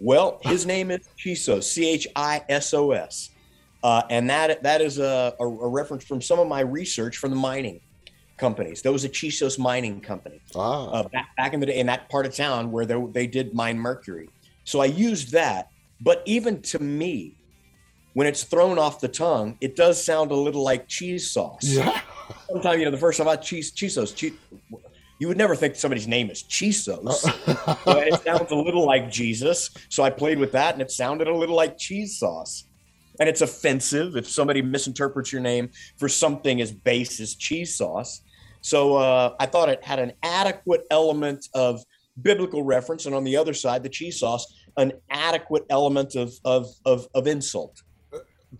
Well, 0.00 0.40
his 0.42 0.64
name 0.64 0.90
is 0.90 1.06
Chisos, 1.18 1.64
C 1.64 1.86
H 1.90 2.08
I 2.16 2.42
S 2.48 2.72
O 2.72 2.92
S, 2.92 3.30
uh, 3.82 4.02
and 4.08 4.30
that 4.30 4.62
that 4.62 4.80
is 4.80 4.98
a, 4.98 5.34
a, 5.38 5.44
a 5.44 5.68
reference 5.68 6.04
from 6.04 6.22
some 6.22 6.38
of 6.38 6.48
my 6.48 6.60
research 6.60 7.18
from 7.18 7.30
the 7.30 7.36
mining 7.36 7.80
companies. 8.36 8.82
There 8.82 8.92
was 8.92 9.04
a 9.04 9.08
Chisos 9.08 9.58
mining 9.58 10.00
company 10.00 10.40
Ah, 10.54 10.86
uh, 10.90 11.08
back, 11.08 11.28
back 11.36 11.54
in 11.54 11.60
the 11.60 11.66
day 11.66 11.78
in 11.78 11.86
that 11.86 12.08
part 12.08 12.26
of 12.26 12.34
town 12.34 12.70
where 12.72 12.86
they, 12.86 13.00
they 13.12 13.26
did 13.26 13.54
mine 13.54 13.78
mercury. 13.78 14.28
So 14.64 14.80
I 14.80 14.86
used 14.86 15.32
that, 15.32 15.68
but 16.00 16.22
even 16.24 16.62
to 16.62 16.78
me, 16.78 17.36
when 18.14 18.26
it's 18.26 18.44
thrown 18.44 18.78
off 18.78 19.00
the 19.00 19.08
tongue, 19.08 19.56
it 19.60 19.76
does 19.76 20.02
sound 20.02 20.30
a 20.30 20.36
little 20.36 20.62
like 20.62 20.86
cheese 20.88 21.30
sauce. 21.30 21.64
yeah. 21.64 22.00
Sometimes, 22.48 22.78
you 22.78 22.84
know, 22.84 22.90
the 22.90 22.98
first 22.98 23.18
time 23.18 23.28
I 23.28 23.36
cheese 23.36 23.72
Chisos, 23.72 24.12
you 25.18 25.28
would 25.28 25.38
never 25.38 25.54
think 25.54 25.76
somebody's 25.76 26.08
name 26.08 26.30
is 26.30 26.42
Chisos. 26.42 27.24
but 27.84 28.08
it 28.08 28.22
sounds 28.22 28.50
a 28.50 28.56
little 28.56 28.84
like 28.84 29.10
Jesus. 29.10 29.70
So 29.88 30.02
I 30.02 30.10
played 30.10 30.38
with 30.38 30.52
that 30.52 30.74
and 30.74 30.82
it 30.82 30.90
sounded 30.90 31.28
a 31.28 31.34
little 31.34 31.56
like 31.56 31.78
cheese 31.78 32.18
sauce. 32.18 32.64
And 33.20 33.28
it's 33.28 33.40
offensive 33.40 34.16
if 34.16 34.28
somebody 34.28 34.62
misinterprets 34.62 35.32
your 35.32 35.42
name 35.42 35.70
for 35.98 36.08
something 36.08 36.60
as 36.60 36.72
base 36.72 37.20
as 37.20 37.34
cheese 37.34 37.74
sauce. 37.74 38.22
So 38.62 38.96
uh, 38.96 39.34
I 39.38 39.46
thought 39.46 39.68
it 39.68 39.82
had 39.84 39.98
an 39.98 40.12
adequate 40.22 40.86
element 40.90 41.48
of 41.54 41.84
biblical 42.20 42.62
reference. 42.62 43.06
And 43.06 43.14
on 43.14 43.24
the 43.24 43.36
other 43.36 43.54
side, 43.54 43.82
the 43.82 43.88
cheese 43.88 44.20
sauce, 44.20 44.46
an 44.76 44.92
adequate 45.10 45.64
element 45.68 46.14
of, 46.14 46.32
of, 46.44 46.68
of, 46.86 47.06
of 47.14 47.26
insult. 47.26 47.82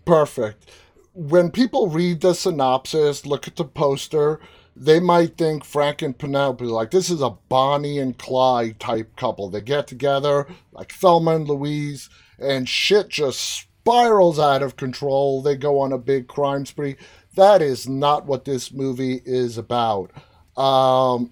Perfect. 0.05 0.69
When 1.13 1.51
people 1.51 1.87
read 1.87 2.21
the 2.21 2.33
synopsis, 2.33 3.25
look 3.25 3.47
at 3.47 3.55
the 3.55 3.65
poster, 3.65 4.39
they 4.75 4.99
might 4.99 5.37
think 5.37 5.63
Frank 5.63 6.01
and 6.01 6.17
Penelope 6.17 6.65
like 6.65 6.89
this 6.89 7.09
is 7.09 7.21
a 7.21 7.29
Bonnie 7.49 7.99
and 7.99 8.17
Clyde 8.17 8.79
type 8.79 9.15
couple. 9.15 9.49
They 9.49 9.61
get 9.61 9.87
together 9.87 10.47
like 10.71 10.91
Thelma 10.91 11.35
and 11.35 11.47
Louise, 11.47 12.09
and 12.39 12.67
shit 12.67 13.09
just 13.09 13.67
spirals 13.83 14.39
out 14.39 14.61
of 14.61 14.77
control. 14.77 15.41
They 15.41 15.57
go 15.57 15.79
on 15.79 15.91
a 15.91 15.97
big 15.97 16.27
crime 16.27 16.65
spree. 16.65 16.95
That 17.35 17.61
is 17.61 17.87
not 17.87 18.25
what 18.25 18.45
this 18.45 18.71
movie 18.71 19.21
is 19.25 19.57
about. 19.57 20.11
Um, 20.55 21.31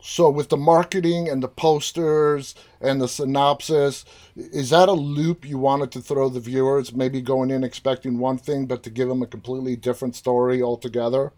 so 0.00 0.30
with 0.30 0.50
the 0.50 0.56
marketing 0.56 1.28
and 1.28 1.42
the 1.42 1.48
posters 1.48 2.54
and 2.80 3.00
the 3.00 3.08
synopsis, 3.08 4.04
is 4.36 4.70
that 4.70 4.88
a 4.88 4.92
loop 4.92 5.44
you 5.44 5.58
wanted 5.58 5.90
to 5.92 6.00
throw 6.00 6.28
the 6.28 6.38
viewers? 6.38 6.94
Maybe 6.94 7.20
going 7.20 7.50
in 7.50 7.64
expecting 7.64 8.18
one 8.18 8.38
thing, 8.38 8.66
but 8.66 8.84
to 8.84 8.90
give 8.90 9.08
them 9.08 9.22
a 9.22 9.26
completely 9.26 9.74
different 9.74 10.14
story 10.14 10.62
altogether, 10.62 11.32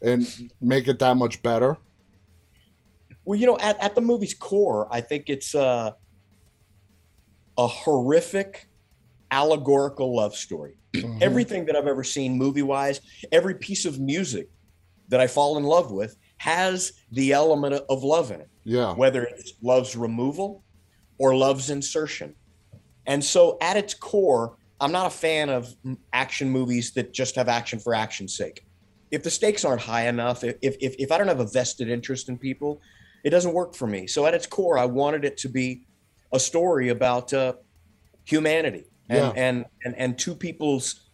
and 0.00 0.26
make 0.60 0.88
it 0.88 0.98
that 0.98 1.16
much 1.16 1.40
better. 1.44 1.76
Well, 3.24 3.38
you 3.38 3.46
know, 3.46 3.58
at, 3.58 3.80
at 3.80 3.94
the 3.94 4.00
movie's 4.00 4.34
core, 4.34 4.88
I 4.90 5.00
think 5.00 5.28
it's 5.28 5.54
uh, 5.54 5.92
a 7.56 7.66
horrific 7.68 8.68
allegorical 9.32 10.14
love 10.14 10.36
story. 10.36 10.76
Mm-hmm. 10.92 11.18
Everything 11.22 11.64
that 11.66 11.74
I've 11.74 11.86
ever 11.86 12.04
seen 12.04 12.36
movie 12.36 12.62
wise, 12.62 13.00
every 13.32 13.54
piece 13.54 13.86
of 13.86 13.98
music 13.98 14.48
that 15.08 15.20
I 15.20 15.26
fall 15.26 15.56
in 15.56 15.64
love 15.64 15.90
with 15.90 16.16
has 16.36 16.92
the 17.10 17.32
element 17.32 17.74
of 17.88 18.04
love 18.04 18.30
in 18.30 18.40
it. 18.40 18.50
Yeah. 18.64 18.92
Whether 18.94 19.24
it's 19.24 19.54
love's 19.62 19.96
removal 19.96 20.62
or 21.18 21.34
love's 21.34 21.70
insertion. 21.70 22.34
And 23.06 23.24
so 23.24 23.58
at 23.60 23.76
its 23.76 23.94
core, 23.94 24.56
I'm 24.80 24.92
not 24.92 25.06
a 25.06 25.10
fan 25.10 25.48
of 25.48 25.74
action 26.12 26.50
movies 26.50 26.92
that 26.92 27.12
just 27.12 27.34
have 27.36 27.48
action 27.48 27.78
for 27.78 27.94
action's 27.94 28.36
sake. 28.36 28.64
If 29.10 29.22
the 29.22 29.30
stakes 29.30 29.64
aren't 29.64 29.80
high 29.80 30.08
enough, 30.08 30.44
if, 30.44 30.56
if, 30.62 30.76
if 30.98 31.12
I 31.12 31.18
don't 31.18 31.28
have 31.28 31.40
a 31.40 31.46
vested 31.46 31.88
interest 31.88 32.28
in 32.28 32.38
people, 32.38 32.80
it 33.24 33.30
doesn't 33.30 33.52
work 33.52 33.74
for 33.74 33.86
me. 33.86 34.06
So 34.06 34.26
at 34.26 34.34
its 34.34 34.46
core, 34.46 34.78
I 34.78 34.84
wanted 34.84 35.24
it 35.24 35.36
to 35.38 35.48
be 35.48 35.86
a 36.32 36.40
story 36.40 36.88
about 36.88 37.32
uh, 37.32 37.54
humanity 38.24 38.84
and, 39.08 39.18
yeah. 39.18 39.32
and, 39.36 39.64
and, 39.84 39.94
and 39.96 40.18
two 40.18 40.34
people's 40.34 41.08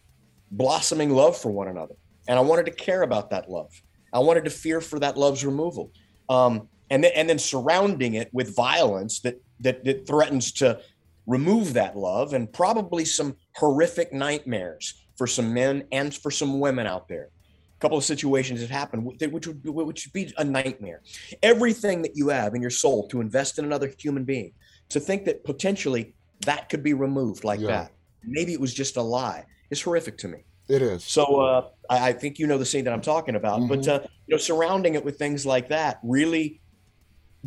blossoming 0.51 1.09
love 1.11 1.37
for 1.37 1.51
one 1.51 1.67
another. 1.67 1.95
And 2.27 2.37
I 2.37 2.41
wanted 2.41 2.65
to 2.65 2.71
care 2.71 3.01
about 3.01 3.29
that 3.31 3.49
love. 3.49 3.71
I 4.13 4.19
wanted 4.19 4.45
to 4.45 4.51
fear 4.51 4.81
for 4.81 4.99
that 4.99 5.17
love's 5.17 5.45
removal. 5.45 5.91
Um, 6.29 6.67
and 6.89 7.03
then, 7.03 7.11
and 7.15 7.29
then 7.29 7.39
surrounding 7.39 8.15
it 8.15 8.29
with 8.33 8.55
violence 8.55 9.19
that, 9.21 9.41
that, 9.59 9.83
that 9.85 10.07
threatens 10.07 10.51
to 10.53 10.79
remove 11.27 11.73
that 11.73 11.95
love 11.95 12.33
and 12.33 12.51
probably 12.51 13.05
some 13.05 13.35
horrific 13.55 14.11
nightmares 14.11 15.05
for 15.15 15.27
some 15.27 15.53
men 15.53 15.83
and 15.91 16.15
for 16.15 16.31
some 16.31 16.59
women 16.59 16.87
out 16.87 17.07
there. 17.07 17.29
A 17.77 17.79
couple 17.79 17.97
of 17.97 18.03
situations 18.03 18.61
that 18.61 18.69
happened 18.69 19.05
which 19.05 19.47
would, 19.47 19.63
which 19.63 20.05
would 20.05 20.13
be 20.13 20.33
a 20.37 20.43
nightmare. 20.43 21.01
Everything 21.43 22.01
that 22.01 22.15
you 22.15 22.29
have 22.29 22.55
in 22.55 22.61
your 22.61 22.71
soul 22.71 23.07
to 23.09 23.21
invest 23.21 23.59
in 23.59 23.65
another 23.65 23.91
human 23.97 24.23
being, 24.23 24.53
to 24.89 24.99
think 24.99 25.25
that 25.25 25.43
potentially 25.43 26.13
that 26.41 26.69
could 26.69 26.83
be 26.83 26.93
removed 26.93 27.43
like 27.43 27.59
yeah. 27.59 27.67
that. 27.67 27.91
Maybe 28.23 28.53
it 28.53 28.59
was 28.59 28.73
just 28.73 28.97
a 28.97 29.01
lie. 29.01 29.45
It's 29.69 29.81
horrific 29.81 30.17
to 30.19 30.27
me. 30.27 30.39
It 30.67 30.81
is. 30.81 31.03
So 31.03 31.41
uh, 31.41 31.67
I, 31.89 32.09
I, 32.09 32.13
think 32.13 32.37
you 32.37 32.45
know 32.45 32.57
the 32.57 32.65
scene 32.65 32.85
that 32.85 32.93
I'm 32.93 33.01
talking 33.01 33.35
about. 33.35 33.59
Mm-hmm. 33.59 33.67
But 33.69 33.87
uh, 33.87 33.99
you 34.27 34.35
know, 34.35 34.37
surrounding 34.37 34.93
it 34.93 35.03
with 35.03 35.17
things 35.17 35.45
like 35.45 35.69
that 35.69 35.99
really 36.03 36.61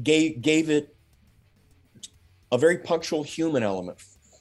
gave 0.03 0.43
gave 0.43 0.71
it 0.71 0.97
a 2.51 2.59
very 2.59 2.79
punctual 2.79 3.23
human 3.23 3.63
element 3.63 3.99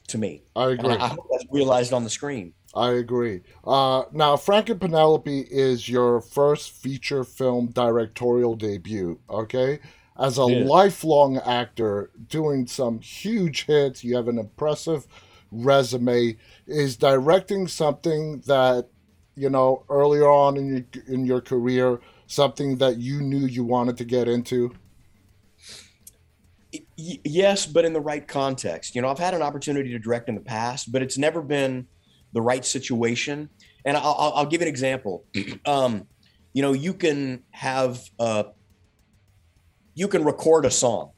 to 0.08 0.18
me. 0.18 0.42
I 0.56 0.70
agree. 0.70 0.94
I, 0.94 1.04
I 1.04 1.08
hope 1.08 1.26
that's 1.30 1.44
realized 1.50 1.92
on 1.92 2.02
the 2.02 2.10
screen. 2.10 2.54
I 2.74 2.92
agree. 2.92 3.42
Uh, 3.64 4.04
now, 4.12 4.36
Frank 4.36 4.70
and 4.70 4.80
Penelope 4.80 5.46
is 5.50 5.88
your 5.88 6.20
first 6.20 6.72
feature 6.72 7.22
film 7.22 7.68
directorial 7.68 8.56
debut. 8.56 9.20
Okay, 9.28 9.78
as 10.22 10.38
a 10.38 10.46
yeah. 10.46 10.64
lifelong 10.64 11.38
actor, 11.38 12.10
doing 12.28 12.66
some 12.66 13.00
huge 13.00 13.66
hits, 13.66 14.04
you 14.04 14.14
have 14.14 14.28
an 14.28 14.38
impressive 14.38 15.06
resume 15.52 16.36
is 16.66 16.96
directing 16.96 17.68
something 17.68 18.40
that 18.46 18.88
you 19.34 19.50
know 19.50 19.84
earlier 19.90 20.28
on 20.28 20.56
in 20.56 20.66
your 20.68 21.04
in 21.06 21.26
your 21.26 21.40
career 21.40 22.00
something 22.26 22.78
that 22.78 22.96
you 22.96 23.20
knew 23.20 23.46
you 23.46 23.64
wanted 23.64 23.96
to 23.98 24.04
get 24.04 24.28
into? 24.28 24.72
Yes 26.96 27.66
but 27.66 27.84
in 27.84 27.92
the 27.92 28.00
right 28.00 28.26
context. 28.26 28.94
You 28.94 29.02
know 29.02 29.08
i've 29.08 29.18
had 29.18 29.34
an 29.34 29.42
opportunity 29.42 29.90
to 29.90 29.98
direct 29.98 30.28
in 30.28 30.34
the 30.34 30.40
past 30.40 30.90
but 30.90 31.02
it's 31.02 31.18
never 31.18 31.42
been 31.42 31.86
the 32.32 32.40
right 32.40 32.64
situation. 32.64 33.50
And 33.84 33.96
i'll, 33.96 34.32
I'll 34.34 34.46
give 34.46 34.62
an 34.62 34.68
example. 34.68 35.24
Um, 35.66 36.06
you 36.54 36.62
know 36.62 36.72
you 36.72 36.94
can 36.94 37.42
have 37.50 38.00
uh, 38.18 38.44
you 39.94 40.08
can 40.08 40.24
record 40.24 40.64
a 40.64 40.70
song 40.70 41.10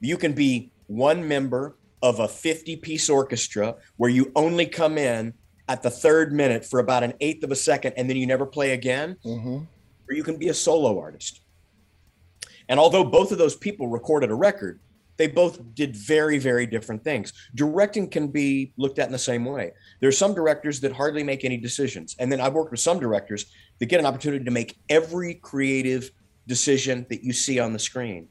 you 0.00 0.16
can 0.16 0.32
be 0.32 0.72
one 0.86 1.26
member 1.26 1.76
of 2.02 2.18
a 2.18 2.26
50 2.26 2.76
piece 2.76 3.08
orchestra 3.08 3.76
where 3.96 4.10
you 4.10 4.32
only 4.34 4.66
come 4.66 4.98
in 4.98 5.34
at 5.68 5.82
the 5.82 5.90
third 5.90 6.32
minute 6.32 6.64
for 6.64 6.80
about 6.80 7.04
an 7.04 7.12
eighth 7.20 7.44
of 7.44 7.52
a 7.52 7.56
second 7.56 7.92
and 7.96 8.08
then 8.08 8.16
you 8.16 8.26
never 8.26 8.46
play 8.46 8.72
again, 8.72 9.16
mm-hmm. 9.24 9.58
or 10.08 10.14
you 10.14 10.24
can 10.24 10.36
be 10.36 10.48
a 10.48 10.54
solo 10.54 10.98
artist. 10.98 11.42
And 12.68 12.80
although 12.80 13.04
both 13.04 13.30
of 13.30 13.38
those 13.38 13.54
people 13.54 13.88
recorded 13.88 14.30
a 14.30 14.34
record, 14.34 14.80
they 15.16 15.26
both 15.26 15.60
did 15.74 15.94
very, 15.94 16.38
very 16.38 16.64
different 16.64 17.04
things. 17.04 17.34
Directing 17.54 18.08
can 18.08 18.28
be 18.28 18.72
looked 18.78 18.98
at 18.98 19.06
in 19.06 19.12
the 19.12 19.18
same 19.18 19.44
way. 19.44 19.72
There 20.00 20.08
are 20.08 20.12
some 20.12 20.34
directors 20.34 20.80
that 20.80 20.92
hardly 20.92 21.22
make 21.22 21.44
any 21.44 21.58
decisions. 21.58 22.16
And 22.18 22.32
then 22.32 22.40
I've 22.40 22.54
worked 22.54 22.70
with 22.70 22.80
some 22.80 22.98
directors 22.98 23.52
that 23.80 23.86
get 23.86 24.00
an 24.00 24.06
opportunity 24.06 24.44
to 24.44 24.50
make 24.50 24.78
every 24.88 25.34
creative 25.34 26.10
decision 26.50 27.06
that 27.08 27.22
you 27.22 27.32
see 27.32 27.58
on 27.60 27.72
the 27.72 27.78
screen. 27.78 28.28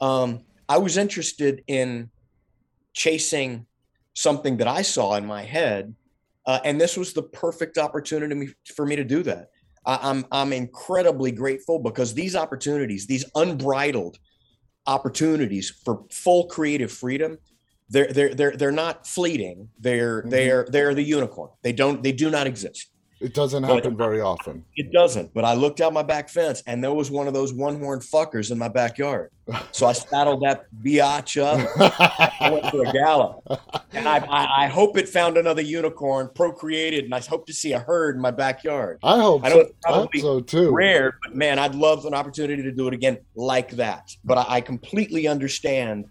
Um, 0.00 0.40
I 0.68 0.78
was 0.78 0.96
interested 0.96 1.62
in 1.66 2.10
chasing 2.94 3.66
something 4.14 4.56
that 4.56 4.66
I 4.66 4.82
saw 4.82 5.14
in 5.14 5.26
my 5.26 5.42
head. 5.42 5.94
Uh, 6.46 6.58
and 6.64 6.80
this 6.80 6.96
was 6.96 7.12
the 7.12 7.22
perfect 7.22 7.76
opportunity 7.76 8.54
for 8.74 8.86
me 8.86 8.96
to 8.96 9.04
do 9.04 9.22
that. 9.22 9.50
I, 9.84 9.98
I'm 10.02 10.24
I'm 10.32 10.52
incredibly 10.52 11.32
grateful 11.32 11.78
because 11.78 12.14
these 12.14 12.34
opportunities, 12.34 13.06
these 13.06 13.24
unbridled 13.34 14.18
opportunities 14.86 15.70
for 15.84 16.04
full 16.10 16.44
creative 16.46 16.90
freedom, 16.90 17.38
they're 17.90 18.12
they're 18.12 18.34
they're 18.34 18.56
they're 18.56 18.80
not 18.86 19.06
fleeting. 19.06 19.68
They're 19.78 20.20
mm-hmm. 20.20 20.30
they're 20.30 20.66
they're 20.72 20.94
the 20.94 21.02
unicorn. 21.18 21.50
They 21.62 21.72
don't 21.72 22.02
they 22.02 22.12
do 22.12 22.30
not 22.30 22.46
exist. 22.46 22.88
It 23.20 23.34
doesn't 23.34 23.64
happen 23.64 23.96
but 23.96 24.04
very 24.04 24.22
often. 24.22 24.64
It 24.76 24.92
doesn't. 24.92 25.34
But 25.34 25.44
I 25.44 25.52
looked 25.52 25.82
out 25.82 25.92
my 25.92 26.02
back 26.02 26.30
fence 26.30 26.62
and 26.66 26.82
there 26.82 26.94
was 26.94 27.10
one 27.10 27.28
of 27.28 27.34
those 27.34 27.52
one 27.52 27.78
horned 27.78 28.00
fuckers 28.00 28.50
in 28.50 28.56
my 28.56 28.68
backyard. 28.68 29.30
So 29.72 29.86
I 29.86 29.92
saddled 29.92 30.42
that 30.42 30.64
biatch 30.82 31.40
up. 31.40 31.58
I 32.40 32.50
went 32.50 32.66
for 32.70 32.86
a 32.86 32.92
gallop. 32.92 33.42
And 33.92 34.08
I, 34.08 34.18
I, 34.18 34.64
I, 34.64 34.66
hope 34.68 34.96
it 34.96 35.08
found 35.08 35.36
another 35.36 35.60
unicorn, 35.60 36.30
procreated, 36.34 37.04
and 37.04 37.14
I 37.14 37.20
hope 37.20 37.46
to 37.48 37.52
see 37.52 37.72
a 37.72 37.78
herd 37.78 38.14
in 38.14 38.22
my 38.22 38.30
backyard. 38.30 38.98
I 39.02 39.18
hope, 39.18 39.44
I 39.44 39.50
so. 39.50 39.70
I 39.86 39.92
hope 39.92 40.16
so 40.16 40.40
too. 40.40 40.70
Rare, 40.70 41.18
but 41.22 41.34
man, 41.34 41.58
I'd 41.58 41.74
love 41.74 42.06
an 42.06 42.14
opportunity 42.14 42.62
to 42.62 42.72
do 42.72 42.88
it 42.88 42.94
again 42.94 43.18
like 43.34 43.72
that. 43.72 44.16
But 44.24 44.38
I, 44.38 44.44
I 44.48 44.60
completely 44.60 45.26
understand 45.26 46.06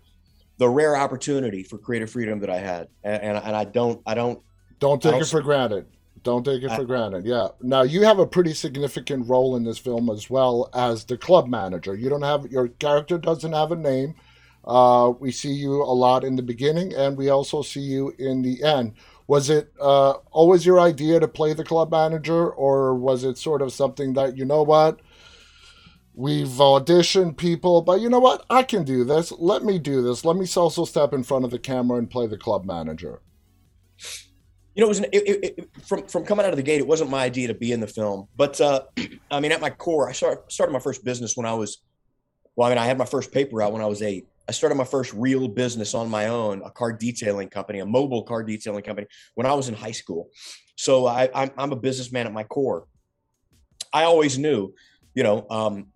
the 0.57 0.69
rare 0.69 0.95
opportunity 0.95 1.63
for 1.63 1.77
creative 1.77 2.11
freedom 2.11 2.39
that 2.41 2.49
I 2.49 2.57
had. 2.57 2.89
And, 3.03 3.23
and, 3.23 3.37
and 3.37 3.55
I 3.55 3.63
don't, 3.63 4.01
I 4.05 4.13
don't, 4.13 4.41
don't 4.79 5.01
take 5.01 5.13
don't, 5.13 5.21
it 5.21 5.27
for 5.27 5.41
granted. 5.41 5.87
Don't 6.23 6.43
take 6.43 6.63
it 6.63 6.71
for 6.71 6.85
granted. 6.85 7.25
Yeah. 7.25 7.49
Now 7.61 7.83
you 7.83 8.03
have 8.03 8.19
a 8.19 8.27
pretty 8.27 8.53
significant 8.53 9.29
role 9.29 9.55
in 9.55 9.63
this 9.63 9.77
film 9.77 10.09
as 10.09 10.29
well 10.29 10.69
as 10.73 11.05
the 11.05 11.17
club 11.17 11.47
manager. 11.47 11.95
You 11.95 12.09
don't 12.09 12.23
have 12.23 12.51
your 12.51 12.67
character 12.67 13.17
doesn't 13.17 13.53
have 13.53 13.71
a 13.71 13.75
name. 13.75 14.15
Uh, 14.65 15.13
we 15.19 15.31
see 15.31 15.51
you 15.51 15.81
a 15.81 15.93
lot 15.93 16.23
in 16.23 16.35
the 16.35 16.43
beginning, 16.43 16.93
and 16.93 17.17
we 17.17 17.29
also 17.29 17.61
see 17.61 17.79
you 17.79 18.13
in 18.19 18.41
the 18.41 18.63
end. 18.63 18.93
Was 19.27 19.49
it 19.49 19.71
uh, 19.79 20.13
always 20.31 20.65
your 20.65 20.79
idea 20.79 21.19
to 21.19 21.27
play 21.27 21.53
the 21.53 21.63
club 21.63 21.91
manager, 21.91 22.49
or 22.49 22.95
was 22.95 23.23
it 23.23 23.37
sort 23.37 23.61
of 23.61 23.71
something 23.71 24.13
that 24.13 24.35
you 24.35 24.43
know 24.43 24.63
what? 24.63 24.99
We've 26.13 26.47
auditioned 26.47 27.37
people, 27.37 27.81
but 27.81 28.01
you 28.01 28.09
know 28.09 28.19
what? 28.19 28.45
I 28.49 28.63
can 28.63 28.83
do 28.83 29.05
this. 29.05 29.31
Let 29.31 29.63
me 29.63 29.79
do 29.79 30.01
this. 30.01 30.25
Let 30.25 30.35
me 30.35 30.45
also 30.57 30.83
step 30.83 31.13
in 31.13 31.23
front 31.23 31.45
of 31.45 31.51
the 31.51 31.59
camera 31.59 31.97
and 31.97 32.09
play 32.09 32.27
the 32.27 32.37
club 32.37 32.65
manager 32.65 33.21
you 34.79 34.85
know, 34.85 34.87
it 34.87 34.95
was 34.95 34.99
an, 34.99 35.05
it, 35.11 35.57
it, 35.57 35.69
from 35.85 36.07
from 36.07 36.23
coming 36.23 36.45
out 36.45 36.51
of 36.51 36.55
the 36.55 36.63
gate. 36.63 36.79
It 36.79 36.87
wasn't 36.87 37.09
my 37.09 37.21
idea 37.25 37.49
to 37.49 37.53
be 37.53 37.73
in 37.73 37.81
the 37.81 37.87
film, 37.87 38.29
but 38.37 38.61
uh, 38.61 38.83
I 39.31 39.41
mean, 39.41 39.51
at 39.51 39.59
my 39.59 39.69
core, 39.69 40.07
I 40.07 40.13
started 40.13 40.49
started 40.49 40.71
my 40.71 40.79
first 40.79 41.03
business 41.03 41.35
when 41.35 41.45
I 41.45 41.53
was. 41.53 41.79
Well, 42.55 42.65
I 42.65 42.71
mean, 42.71 42.77
I 42.77 42.85
had 42.85 42.97
my 42.97 43.03
first 43.03 43.33
paper 43.33 43.61
out 43.61 43.73
when 43.73 43.81
I 43.81 43.87
was 43.87 44.01
eight. 44.01 44.25
I 44.47 44.53
started 44.53 44.75
my 44.75 44.85
first 44.85 45.13
real 45.13 45.49
business 45.49 45.93
on 45.93 46.09
my 46.09 46.27
own, 46.27 46.61
a 46.63 46.71
car 46.71 46.93
detailing 46.93 47.49
company, 47.49 47.79
a 47.79 47.85
mobile 47.85 48.23
car 48.23 48.41
detailing 48.41 48.83
company, 48.83 49.07
when 49.35 49.45
I 49.45 49.53
was 49.53 49.67
in 49.67 49.75
high 49.75 49.91
school. 49.91 50.29
So 50.77 51.07
I, 51.07 51.29
I'm, 51.35 51.51
I'm 51.57 51.71
a 51.73 51.75
businessman 51.75 52.25
at 52.25 52.31
my 52.31 52.45
core. 52.45 52.87
I 53.91 54.03
always 54.03 54.37
knew, 54.37 54.73
you 55.13 55.23
know, 55.23 55.45
um, 55.49 55.87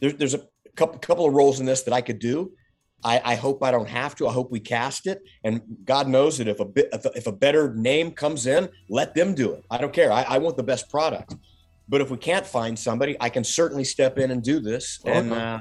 there, 0.00 0.10
there's 0.10 0.34
a 0.34 0.42
couple 0.74 0.98
couple 0.98 1.26
of 1.26 1.32
roles 1.32 1.60
in 1.60 1.66
this 1.66 1.82
that 1.84 1.94
I 1.94 2.00
could 2.00 2.18
do, 2.18 2.50
I, 3.06 3.22
I, 3.24 3.34
hope 3.36 3.62
I 3.62 3.70
don't 3.70 3.88
have 3.88 4.16
to. 4.16 4.26
I 4.26 4.32
hope 4.32 4.50
we 4.50 4.58
cast 4.58 5.06
it. 5.06 5.22
And 5.44 5.62
God 5.84 6.08
knows 6.08 6.38
that 6.38 6.48
if 6.48 6.58
a 6.58 6.64
bit, 6.64 6.88
if 7.14 7.28
a 7.28 7.32
better 7.32 7.72
name 7.74 8.10
comes 8.10 8.46
in, 8.46 8.68
let 8.88 9.14
them 9.14 9.32
do 9.32 9.52
it. 9.52 9.64
I 9.70 9.78
don't 9.78 9.92
care. 9.92 10.10
I, 10.10 10.22
I 10.22 10.38
want 10.38 10.56
the 10.56 10.64
best 10.64 10.90
product. 10.90 11.36
But 11.88 12.00
if 12.00 12.10
we 12.10 12.16
can't 12.16 12.44
find 12.44 12.76
somebody, 12.76 13.16
I 13.20 13.28
can 13.28 13.44
certainly 13.44 13.84
step 13.84 14.18
in 14.18 14.32
and 14.32 14.42
do 14.42 14.58
this. 14.58 15.00
And 15.04 15.32
uh, 15.32 15.60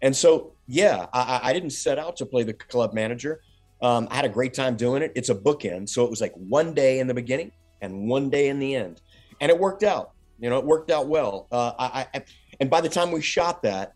and 0.00 0.14
so 0.14 0.54
yeah, 0.68 1.06
I, 1.12 1.40
I 1.42 1.52
didn't 1.52 1.70
set 1.70 1.98
out 1.98 2.16
to 2.18 2.26
play 2.26 2.44
the 2.44 2.54
club 2.54 2.94
manager. 2.94 3.40
Um, 3.82 4.06
I 4.10 4.16
had 4.16 4.24
a 4.24 4.28
great 4.28 4.54
time 4.54 4.76
doing 4.76 5.02
it. 5.02 5.12
It's 5.16 5.28
a 5.28 5.34
bookend, 5.34 5.88
so 5.88 6.04
it 6.04 6.10
was 6.10 6.20
like 6.20 6.32
one 6.34 6.72
day 6.72 7.00
in 7.00 7.08
the 7.08 7.14
beginning 7.14 7.50
and 7.82 8.08
one 8.08 8.30
day 8.30 8.48
in 8.48 8.58
the 8.58 8.74
end, 8.74 9.00
and 9.40 9.50
it 9.50 9.58
worked 9.58 9.82
out. 9.82 10.12
You 10.38 10.50
know, 10.50 10.58
it 10.58 10.64
worked 10.64 10.90
out 10.90 11.08
well. 11.08 11.48
Uh, 11.50 11.72
I, 11.78 12.06
I 12.14 12.22
and 12.60 12.70
by 12.70 12.80
the 12.80 12.88
time 12.88 13.10
we 13.10 13.20
shot 13.20 13.62
that, 13.62 13.95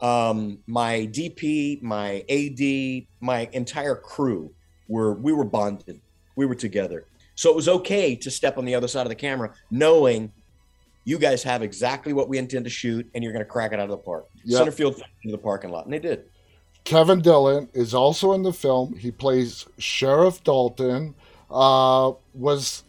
um, 0.00 0.58
my 0.66 1.08
DP, 1.12 1.82
my 1.82 2.24
AD, 2.28 3.06
my 3.20 3.48
entire 3.52 3.94
crew 3.94 4.52
were 4.88 5.14
we 5.14 5.32
were 5.32 5.44
bonded. 5.44 6.00
We 6.36 6.46
were 6.46 6.54
together. 6.54 7.06
So 7.34 7.50
it 7.50 7.56
was 7.56 7.68
okay 7.68 8.14
to 8.16 8.30
step 8.30 8.58
on 8.58 8.64
the 8.64 8.74
other 8.74 8.88
side 8.88 9.02
of 9.02 9.08
the 9.08 9.14
camera, 9.14 9.52
knowing 9.70 10.32
you 11.04 11.18
guys 11.18 11.42
have 11.42 11.62
exactly 11.62 12.12
what 12.12 12.28
we 12.28 12.38
intend 12.38 12.64
to 12.64 12.70
shoot, 12.70 13.08
and 13.14 13.24
you're 13.24 13.32
going 13.32 13.44
to 13.44 13.50
crack 13.50 13.72
it 13.72 13.80
out 13.80 13.84
of 13.84 13.90
the 13.90 13.96
park. 13.96 14.28
Yep. 14.44 14.58
Center 14.58 14.72
field 14.72 15.02
into 15.22 15.36
the 15.36 15.42
parking 15.42 15.70
lot, 15.70 15.84
and 15.84 15.92
they 15.92 15.98
did. 15.98 16.24
Kevin 16.84 17.20
Dillon 17.20 17.68
is 17.72 17.94
also 17.94 18.32
in 18.32 18.42
the 18.42 18.52
film. 18.52 18.94
He 18.96 19.10
plays 19.10 19.66
Sheriff 19.78 20.42
Dalton. 20.44 21.14
Uh, 21.50 22.12
was 22.32 22.84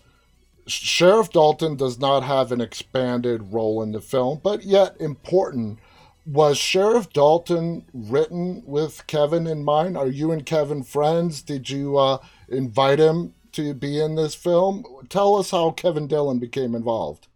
Sheriff 0.68 1.32
Dalton 1.32 1.76
does 1.76 2.00
not 2.00 2.24
have 2.24 2.52
an 2.52 2.62
expanded 2.62 3.54
role 3.54 3.82
in 3.84 3.92
the 3.92 4.02
film, 4.02 4.40
but 4.44 4.64
yet 4.64 4.96
important. 5.00 5.80
Was 6.26 6.58
Sheriff 6.58 7.12
Dalton 7.12 7.86
written 7.94 8.62
with 8.66 9.06
Kevin 9.08 9.48
in 9.48 9.64
mind? 9.64 9.98
Are 9.98 10.08
you 10.08 10.32
and 10.32 10.46
Kevin 10.46 10.84
friends? 10.84 11.42
Did 11.42 11.70
you 11.70 11.98
uh, 11.98 12.20
invite 12.48 13.00
him 13.00 13.34
to 13.54 13.74
be 13.74 14.00
in 14.00 14.16
this 14.16 14.36
film? 14.36 14.84
Tell 15.10 15.36
us 15.36 15.50
how 15.50 15.72
Kevin 15.72 16.08
Dillon 16.08 16.38
became 16.38 16.76
involved. 16.76 17.28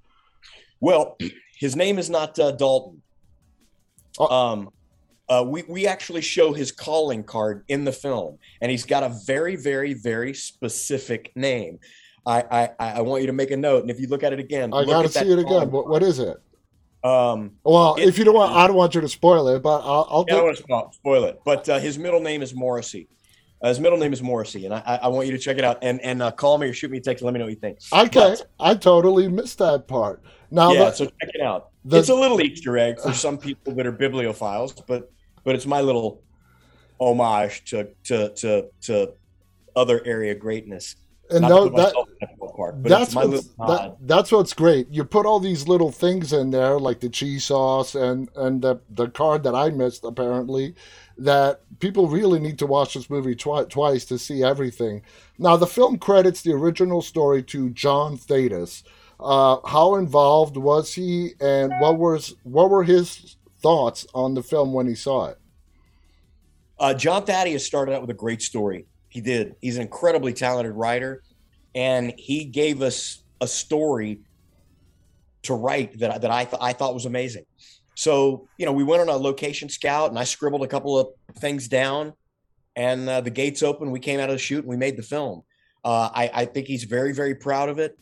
Well, 0.80 1.18
his 1.58 1.76
name 1.76 1.98
is 1.98 2.10
not 2.10 2.38
uh, 2.38 2.52
Dalton. 2.52 3.02
Oh. 4.20 4.28
Um, 4.28 4.70
uh, 5.28 5.44
we 5.46 5.64
we 5.68 5.88
actually 5.88 6.22
show 6.22 6.54
his 6.54 6.72
calling 6.72 7.24
card 7.24 7.64
in 7.68 7.84
the 7.84 7.92
film, 7.92 8.38
and 8.62 8.70
he's 8.70 8.86
got 8.86 9.02
a 9.02 9.10
very, 9.26 9.56
very, 9.56 9.96
very 9.96 10.36
specific 10.36 11.32
name. 11.36 11.80
I 12.28 12.44
I, 12.52 12.70
I 12.80 13.02
want 13.02 13.22
you 13.22 13.28
to 13.28 13.34
make 13.34 13.50
a 13.50 13.58
note, 13.58 13.82
and 13.82 13.90
if 13.90 14.00
you 14.00 14.08
look 14.08 14.22
at 14.22 14.34
it 14.34 14.40
again, 14.40 14.72
I 14.72 14.86
got 14.86 15.02
to 15.02 15.10
see 15.10 15.32
it 15.32 15.40
again. 15.40 15.72
What, 15.72 15.88
what 15.88 16.04
is 16.04 16.20
it? 16.20 16.38
Um, 17.10 17.52
Well, 17.64 17.96
It- 17.96 18.08
if 18.08 18.18
you 18.18 18.26
don't 18.26 18.34
want, 18.34 18.56
I 18.56 18.66
don't 18.66 18.76
want 18.76 18.96
you 18.96 19.02
to 19.02 19.08
spoil 19.10 19.48
it, 19.50 19.62
but 19.62 19.80
I'll, 19.82 20.08
I'll 20.10 20.26
I 20.28 20.32
don't 20.32 20.56
do. 20.56 20.64
want 20.68 20.92
to 20.92 20.96
spoil, 20.98 21.24
it, 21.26 21.40
but 21.46 21.70
uh, 21.70 21.78
his 21.80 22.00
middle 22.00 22.20
name 22.20 22.42
is 22.42 22.56
Morrissey. 22.56 23.08
Uh, 23.62 23.68
his 23.70 23.80
middle 23.80 23.98
name 23.98 24.12
is 24.12 24.22
Morrissey, 24.24 24.66
and 24.66 24.74
I, 24.74 24.82
I 24.86 24.96
I 25.04 25.08
want 25.08 25.28
you 25.28 25.32
to 25.34 25.38
check 25.40 25.58
it 25.58 25.64
out 25.64 25.78
and 25.84 26.02
and 26.02 26.22
uh, 26.22 26.32
call 26.32 26.58
me 26.58 26.68
or 26.68 26.74
shoot 26.74 26.90
me 26.92 26.98
a 26.98 27.02
text 27.02 27.22
and 27.22 27.26
let 27.28 27.34
me 27.34 27.40
know 27.40 27.46
what 27.46 27.52
you 27.54 27.60
think. 27.60 27.78
Okay, 27.94 28.10
But- 28.38 28.48
I 28.60 28.74
totally 28.76 29.28
missed 29.28 29.60
that 29.60 29.88
part. 29.88 30.22
Now, 30.52 30.72
yeah, 30.74 30.86
the- 30.86 30.92
so 30.94 31.06
check 31.06 31.30
it 31.36 31.42
out. 31.42 31.70
the- 31.86 32.00
it's 32.00 32.10
a 32.10 32.16
little 32.16 32.42
Easter 32.42 32.76
egg 32.78 33.00
for 33.00 33.14
some 33.26 33.38
people 33.38 33.74
that 33.76 33.86
are 33.86 33.94
bibliophiles, 33.94 34.82
but 34.88 35.12
but 35.44 35.54
it's 35.56 35.66
my 35.68 35.82
little 35.82 36.22
homage 37.00 37.64
to 37.70 37.90
to 38.06 38.30
to 38.30 38.66
to 38.82 39.14
other 39.76 40.02
area 40.06 40.34
greatness. 40.34 40.96
And 41.30 41.42
Not 41.42 41.50
no, 41.50 41.64
to 41.64 41.70
put 41.70 41.78
that, 41.78 41.84
myself 41.84 42.08
in 42.10 42.16
that 42.22 42.30
little 42.40 42.56
part, 42.56 42.84
but 42.84 42.90
that's 42.90 43.16
what's, 43.16 43.48
that, 43.48 43.96
that's 44.02 44.32
what's 44.32 44.54
great. 44.54 44.88
You 44.92 45.04
put 45.04 45.26
all 45.26 45.40
these 45.40 45.68
little 45.68 45.92
things 45.92 46.34
in 46.34 46.52
there, 46.52 46.80
like 46.80 47.00
the 47.00 47.10
cheese 47.10 47.46
sauce 47.46 47.96
and 47.96 48.30
and 48.36 48.62
the 48.62 48.80
the 48.90 49.10
card 49.10 49.44
that 49.44 49.56
I 49.56 49.70
missed 49.70 50.04
apparently. 50.04 50.76
That 51.18 51.62
people 51.80 52.10
really 52.10 52.40
need 52.40 52.60
to 52.60 52.68
watch 52.68 52.94
this 52.94 53.10
movie 53.10 53.36
twi- 53.36 53.64
twice 53.66 54.04
to 54.06 54.20
see 54.20 54.44
everything. 54.44 55.02
Now, 55.38 55.56
the 55.56 55.66
film 55.66 55.98
credits 55.98 56.42
the 56.42 56.52
original 56.52 57.02
story 57.02 57.42
to 57.44 57.70
John 57.70 58.18
Thaddeus. 58.18 58.84
Uh, 59.18 59.58
how 59.66 59.96
involved 59.96 60.58
was 60.58 60.94
he, 60.94 61.32
and 61.40 61.72
what 61.80 61.98
was 61.98 62.36
what 62.44 62.70
were 62.70 62.84
his 62.84 63.38
thoughts 63.62 64.06
on 64.14 64.34
the 64.34 64.44
film 64.44 64.74
when 64.74 64.88
he 64.88 64.96
saw 64.96 65.28
it? 65.28 65.40
Uh, 66.78 66.94
John 66.94 67.26
Thaddeus 67.26 67.66
started 67.66 67.94
out 67.94 68.02
with 68.02 68.10
a 68.10 68.16
great 68.16 68.42
story. 68.42 68.86
He 69.16 69.22
did. 69.22 69.56
He's 69.62 69.78
an 69.78 69.84
incredibly 69.84 70.34
talented 70.34 70.76
writer, 70.76 71.24
and 71.74 72.14
he 72.18 72.44
gave 72.44 72.82
us 72.82 73.24
a 73.40 73.48
story 73.48 74.20
to 75.44 75.54
write 75.54 75.98
that 76.00 76.12
I- 76.12 76.18
that 76.18 76.32
I 76.32 76.44
th- 76.44 76.62
I 76.62 76.74
thought 76.74 76.94
was 76.94 77.06
amazing. 77.06 77.46
So 77.96 78.50
you 78.58 78.66
know, 78.66 78.74
we 78.74 78.84
went 78.84 79.02
on 79.04 79.08
a 79.08 79.16
location 79.16 79.70
scout, 79.70 80.10
and 80.10 80.20
I 80.20 80.26
scribbled 80.26 80.64
a 80.64 80.68
couple 80.68 81.00
of 81.00 81.08
things 81.40 81.70
down, 81.70 82.12
and 82.76 83.08
uh, 83.08 83.22
the 83.22 83.30
gates 83.30 83.64
opened. 83.64 83.94
We 83.94 84.02
came 84.02 84.20
out 84.20 84.30
of 84.30 84.36
the 84.36 84.40
shoot, 84.40 84.60
and 84.60 84.68
we 84.68 84.76
made 84.76 84.98
the 84.98 85.04
film. 85.04 85.44
Uh, 85.86 86.10
I, 86.14 86.30
I 86.42 86.46
think 86.46 86.68
he's 86.68 86.84
very 86.84 87.14
very 87.14 87.36
proud 87.36 87.70
of 87.70 87.80
it. 87.80 87.98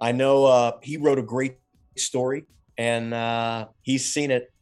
I 0.00 0.10
know 0.10 0.46
uh, 0.46 0.72
he 0.82 0.96
wrote 0.96 1.20
a 1.20 1.22
great 1.22 1.58
story, 1.96 2.44
and 2.76 3.14
uh, 3.14 3.68
he's 3.82 4.12
seen 4.12 4.32
it, 4.32 4.52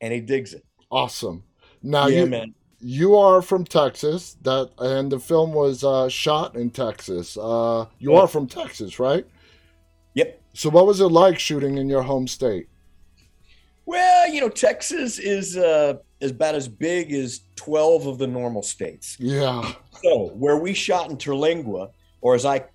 and 0.00 0.14
he 0.14 0.22
digs 0.22 0.54
it. 0.54 0.64
Awesome. 0.90 1.44
Now 1.82 2.06
yeah, 2.06 2.20
you 2.20 2.26
man. 2.26 2.54
You 2.80 3.16
are 3.16 3.42
from 3.42 3.64
Texas. 3.64 4.36
That 4.42 4.70
and 4.78 5.10
the 5.10 5.18
film 5.18 5.52
was 5.52 5.84
uh, 5.84 6.08
shot 6.08 6.54
in 6.56 6.70
Texas. 6.70 7.36
Uh, 7.36 7.86
you 7.98 8.12
Yeah. 8.12 8.20
are 8.20 8.28
from 8.28 8.46
Texas, 8.46 8.98
right? 8.98 9.26
Yep. 10.14 10.40
So 10.54 10.70
what 10.70 10.86
was 10.86 11.00
it 11.00 11.06
like 11.06 11.38
shooting 11.38 11.78
in 11.78 11.88
your 11.88 12.02
home 12.02 12.26
state? 12.28 12.68
Well, 13.86 14.28
you 14.32 14.40
know, 14.40 14.48
Texas 14.48 15.18
is 15.18 15.56
uh, 15.56 15.94
is 16.20 16.30
about 16.32 16.54
as 16.54 16.68
big 16.68 17.12
as 17.12 17.40
twelve 17.56 18.06
of 18.06 18.18
the 18.18 18.26
normal 18.26 18.62
states. 18.62 19.16
Yeah. 19.18 19.72
So, 20.02 20.28
where 20.34 20.56
we 20.58 20.74
shot 20.74 21.10
in 21.10 21.16
Terlingua, 21.16 21.90
or 22.20 22.34
as 22.34 22.44
I 22.44 22.66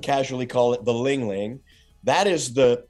casually 0.00 0.46
call 0.46 0.74
it, 0.74 0.84
the 0.84 0.94
Ling 0.94 1.28
Ling, 1.28 1.60
that 2.04 2.26
is 2.26 2.54
the 2.54 2.84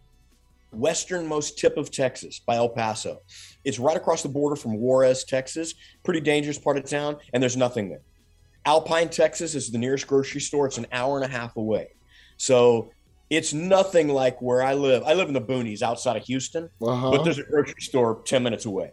westernmost 0.73 1.59
tip 1.59 1.77
of 1.77 1.91
Texas 1.91 2.41
by 2.45 2.57
El 2.57 2.69
Paso. 2.69 3.23
It's 3.65 3.79
right 3.79 3.97
across 3.97 4.23
the 4.23 4.29
border 4.29 4.57
from 4.57 4.79
Juarez, 4.79 5.25
Texas. 5.25 5.75
Pretty 6.05 6.21
dangerous 6.21 6.59
part 6.59 6.77
of 6.77 6.85
town, 6.85 7.17
and 7.33 7.43
there's 7.43 7.57
nothing 7.57 7.89
there. 7.89 8.01
Alpine, 8.65 9.09
Texas 9.09 9.55
is 9.55 9.71
the 9.71 9.79
nearest 9.79 10.07
grocery 10.07 10.41
store. 10.41 10.67
It's 10.67 10.79
an 10.79 10.87
hour 10.93 11.17
and 11.17 11.25
a 11.25 11.29
half 11.29 11.57
away. 11.57 11.89
So 12.37 12.91
it's 13.31 13.53
nothing 13.53 14.09
like 14.09 14.41
where 14.43 14.63
I 14.63 14.75
live. 14.75 15.03
I 15.05 15.15
live 15.15 15.29
in 15.29 15.35
the 15.35 15.41
boonies 15.41 15.83
outside 15.83 16.17
of 16.17 16.25
Houston, 16.25 16.69
Uh 16.83 17.11
but 17.11 17.25
there's 17.25 17.39
a 17.39 17.45
grocery 17.45 17.81
store 17.81 18.23
10 18.25 18.43
minutes 18.43 18.67
away. 18.67 18.93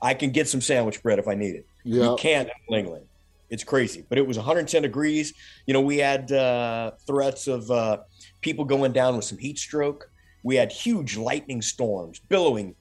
I 0.00 0.14
can 0.14 0.30
get 0.30 0.48
some 0.48 0.60
sandwich 0.60 1.02
bread 1.02 1.18
if 1.18 1.26
I 1.26 1.34
need 1.34 1.56
it. 1.56 1.66
Yeah. 1.84 2.04
You 2.04 2.16
can't 2.16 2.48
in 2.68 2.86
Ling. 2.86 3.02
It's 3.50 3.64
crazy. 3.64 4.04
But 4.08 4.18
it 4.18 4.26
was 4.26 4.36
110 4.36 4.82
degrees. 4.82 5.32
You 5.66 5.74
know, 5.74 5.80
we 5.80 5.98
had 5.98 6.30
uh, 6.30 6.92
threats 7.06 7.48
of 7.48 7.68
uh, 7.70 7.98
people 8.40 8.64
going 8.64 8.92
down 8.92 9.16
with 9.16 9.24
some 9.24 9.38
heat 9.38 9.58
stroke. 9.58 10.10
We 10.48 10.56
had 10.56 10.72
huge 10.72 11.18
lightning 11.18 11.60
storms, 11.60 12.20
billowing 12.20 12.74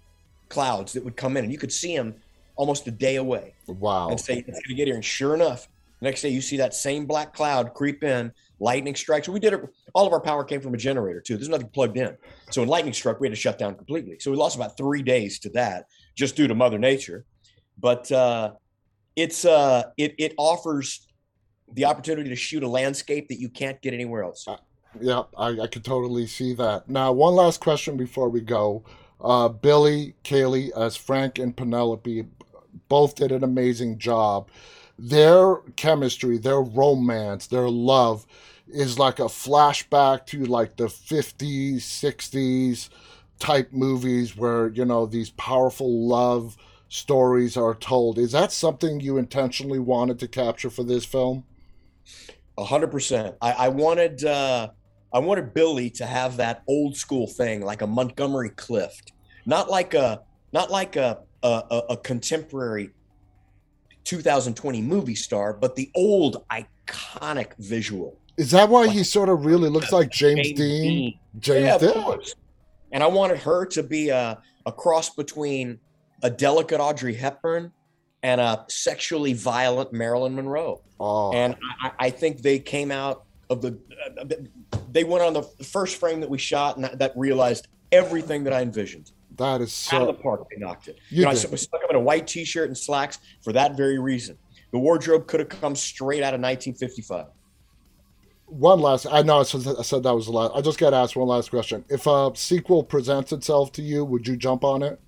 clouds 0.48 0.94
that 0.94 1.04
would 1.04 1.18
come 1.18 1.36
in, 1.36 1.44
and 1.44 1.52
you 1.52 1.60
could 1.60 1.74
see 1.74 1.94
them 1.98 2.16
almost 2.56 2.88
a 2.88 2.92
day 2.92 3.18
away 3.18 3.56
Wow. 3.68 4.08
and 4.08 4.18
say, 4.18 4.38
it's 4.38 4.62
going 4.62 4.70
to 4.70 4.74
get 4.74 4.88
here. 4.88 4.96
And 4.96 5.04
sure 5.04 5.36
enough, 5.36 5.68
the 6.00 6.06
next 6.06 6.22
day 6.22 6.30
you 6.30 6.40
see 6.40 6.56
that 6.58 6.74
same 6.74 7.06
black 7.06 7.34
cloud 7.34 7.74
creep 7.74 8.06
in, 8.06 8.32
lightning 8.62 8.96
strikes. 8.96 9.28
We 9.28 9.42
did 9.42 9.52
it. 9.52 9.62
All 9.94 10.08
of 10.08 10.14
our 10.14 10.22
power 10.22 10.46
came 10.46 10.62
from 10.62 10.76
a 10.76 10.78
generator, 10.78 11.20
too. 11.20 11.36
There's 11.36 11.50
nothing 11.50 11.68
plugged 11.68 11.98
in. 11.98 12.16
So 12.52 12.62
when 12.62 12.70
lightning 12.70 12.94
struck, 12.94 13.20
we 13.20 13.28
had 13.28 13.34
to 13.36 13.42
shut 13.42 13.58
down 13.58 13.76
completely. 13.76 14.18
So 14.20 14.32
we 14.32 14.38
lost 14.38 14.56
about 14.56 14.78
three 14.78 15.02
days 15.04 15.38
to 15.40 15.50
that 15.50 15.88
just 16.16 16.38
due 16.38 16.48
to 16.48 16.56
Mother 16.56 16.78
Nature. 16.80 17.26
But 17.78 18.10
uh, 18.14 18.54
it's 19.18 19.44
uh, 19.44 19.90
it, 19.98 20.16
it 20.18 20.36
offers 20.38 21.06
the 21.74 21.84
opportunity 21.84 22.30
to 22.30 22.36
shoot 22.38 22.64
a 22.64 22.68
landscape 22.70 23.28
that 23.28 23.42
you 23.42 23.50
can't 23.50 23.82
get 23.82 23.94
anywhere 23.94 24.24
else. 24.24 24.48
Yeah, 25.02 25.24
I, 25.38 25.60
I 25.62 25.68
could 25.68 25.84
totally 25.84 26.28
see 26.28 26.54
that. 26.56 26.90
Now, 26.90 27.12
one 27.12 27.36
last 27.36 27.60
question 27.60 27.98
before 27.98 28.30
we 28.30 28.42
go. 28.42 28.84
Uh, 29.20 29.50
Billy, 29.50 30.16
Caylee, 30.24 30.72
as 30.78 30.96
Frank 30.96 31.40
and 31.40 31.56
Penelope, 31.56 32.26
both 32.88 33.16
did 33.16 33.32
an 33.32 33.44
amazing 33.44 33.98
job. 33.98 34.50
Their 35.00 35.58
chemistry, 35.76 36.38
their 36.38 36.62
romance, 36.62 37.48
their 37.48 37.70
love 37.70 38.26
is 38.68 39.00
like 39.00 39.20
a 39.20 39.24
flashback 39.24 40.26
to 40.28 40.46
like 40.46 40.76
the 40.78 40.86
50s, 40.88 41.78
60s 41.78 42.90
type 43.40 43.72
movies 43.72 44.36
where, 44.36 44.70
you 44.70 44.86
know, 44.86 45.06
these 45.06 45.30
powerful 45.32 46.08
love 46.08 46.58
stories 46.90 47.58
are 47.58 47.76
told. 47.76 48.18
Is 48.18 48.32
that 48.32 48.52
something 48.52 49.00
you 49.00 49.18
intentionally 49.18 49.80
wanted 49.80 50.20
to 50.20 50.28
capture 50.28 50.70
for 50.70 50.84
this 50.84 51.06
film? 51.06 51.44
A 52.58 52.66
hundred 52.66 52.92
percent. 52.92 53.36
I, 53.42 53.52
I 53.52 53.68
wanted 53.70 54.24
uh, 54.26 54.70
I 55.14 55.20
wanted 55.20 55.54
Billy 55.54 55.90
to 55.92 56.06
have 56.06 56.38
that 56.38 56.64
old 56.68 56.96
school 56.96 57.28
thing, 57.28 57.62
like 57.62 57.82
a 57.82 57.88
Montgomery 57.88 58.50
Clift, 58.50 59.14
not 59.46 59.70
like 59.70 59.94
a 59.94 60.22
not 60.52 60.70
like 60.70 60.96
a 60.96 61.20
a, 61.44 61.82
a, 61.90 61.98
contemporary 61.98 62.90
2020 64.04 64.82
movie 64.82 65.16
star, 65.16 65.54
but 65.54 65.76
the 65.76 65.90
old 65.96 66.46
iconic 66.50 67.56
visual. 67.60 68.20
Is 68.38 68.52
that 68.52 68.70
why 68.70 68.88
he 68.88 69.04
sort 69.04 69.30
of 69.30 69.46
really 69.46 69.70
looks 69.70 69.92
like 69.92 70.10
James, 70.10 70.48
James 70.48 70.60
Dean? 70.60 70.82
Dean. 70.84 71.20
James 71.40 71.84
yeah, 71.84 71.94
Dean. 71.94 72.20
And 72.92 73.04
I 73.04 73.08
wanted 73.08 73.38
her 73.40 73.66
to 73.68 73.84
be 73.84 74.10
a, 74.10 74.42
a 74.66 74.72
cross 74.72 75.10
between 75.12 75.80
a 76.24 76.30
delicate 76.30 76.80
Audrey 76.80 77.14
Hepburn 77.14 77.72
and 78.24 78.42
a 78.42 78.66
sexually 78.68 79.34
violent 79.34 79.94
Marilyn 79.94 80.36
Monroe. 80.36 80.82
Oh, 81.00 81.32
and 81.34 81.56
I, 81.82 81.92
I 82.00 82.10
think 82.10 82.42
they 82.42 82.60
came 82.60 82.92
out 82.92 83.26
of 83.50 83.62
the 83.62 83.78
uh, 84.20 84.26
they 84.92 85.04
went 85.04 85.24
on 85.24 85.34
the 85.34 85.44
first 85.44 85.98
frame 85.98 86.20
that 86.22 86.30
we 86.30 86.38
shot 86.38 86.76
and 86.76 86.86
that, 86.86 87.00
that 87.00 87.14
realized 87.16 87.68
everything 87.92 88.44
that 88.44 88.54
I 88.54 88.62
envisioned. 88.62 89.12
that 89.38 89.62
is 89.62 89.90
Out 89.92 90.02
of 90.02 90.08
so. 90.08 90.12
the 90.12 90.22
park, 90.22 90.48
they 90.50 90.58
knocked 90.58 90.88
it. 90.88 90.98
You 91.10 91.20
You 91.20 91.24
know, 91.24 91.30
I 91.30 91.34
was 91.34 91.62
stuck 91.62 91.84
up 91.84 91.90
in 91.90 91.96
a 91.96 92.00
white 92.00 92.28
t-shirt 92.28 92.68
and 92.68 92.78
slacks 92.78 93.20
for 93.42 93.54
that 93.54 93.78
very 93.78 94.00
reason. 94.00 94.38
The 94.72 94.80
wardrobe 94.80 95.28
could 95.28 95.40
have 95.40 95.50
come 95.50 95.76
straight 95.76 96.24
out 96.24 96.34
of 96.34 96.42
1955. 96.42 97.28
One 98.48 98.80
last, 98.80 99.08
I 99.10 99.22
know 99.24 99.40
I 99.40 99.44
said, 99.44 99.76
I 99.78 99.82
said 99.82 100.04
that 100.04 100.14
was 100.14 100.26
the 100.26 100.32
last. 100.32 100.54
I 100.56 100.62
just 100.62 100.80
got 100.80 100.92
to 100.92 100.98
ask 100.98 101.16
one 101.16 101.28
last 101.28 101.50
question. 101.50 101.84
If 101.90 102.08
a 102.08 102.32
sequel 102.36 102.84
presents 102.84 103.32
itself 103.32 103.72
to 103.74 103.82
you, 103.82 104.06
would 104.06 104.28
you 104.28 104.38
jump 104.38 104.64
on 104.64 104.84
it? 104.84 105.00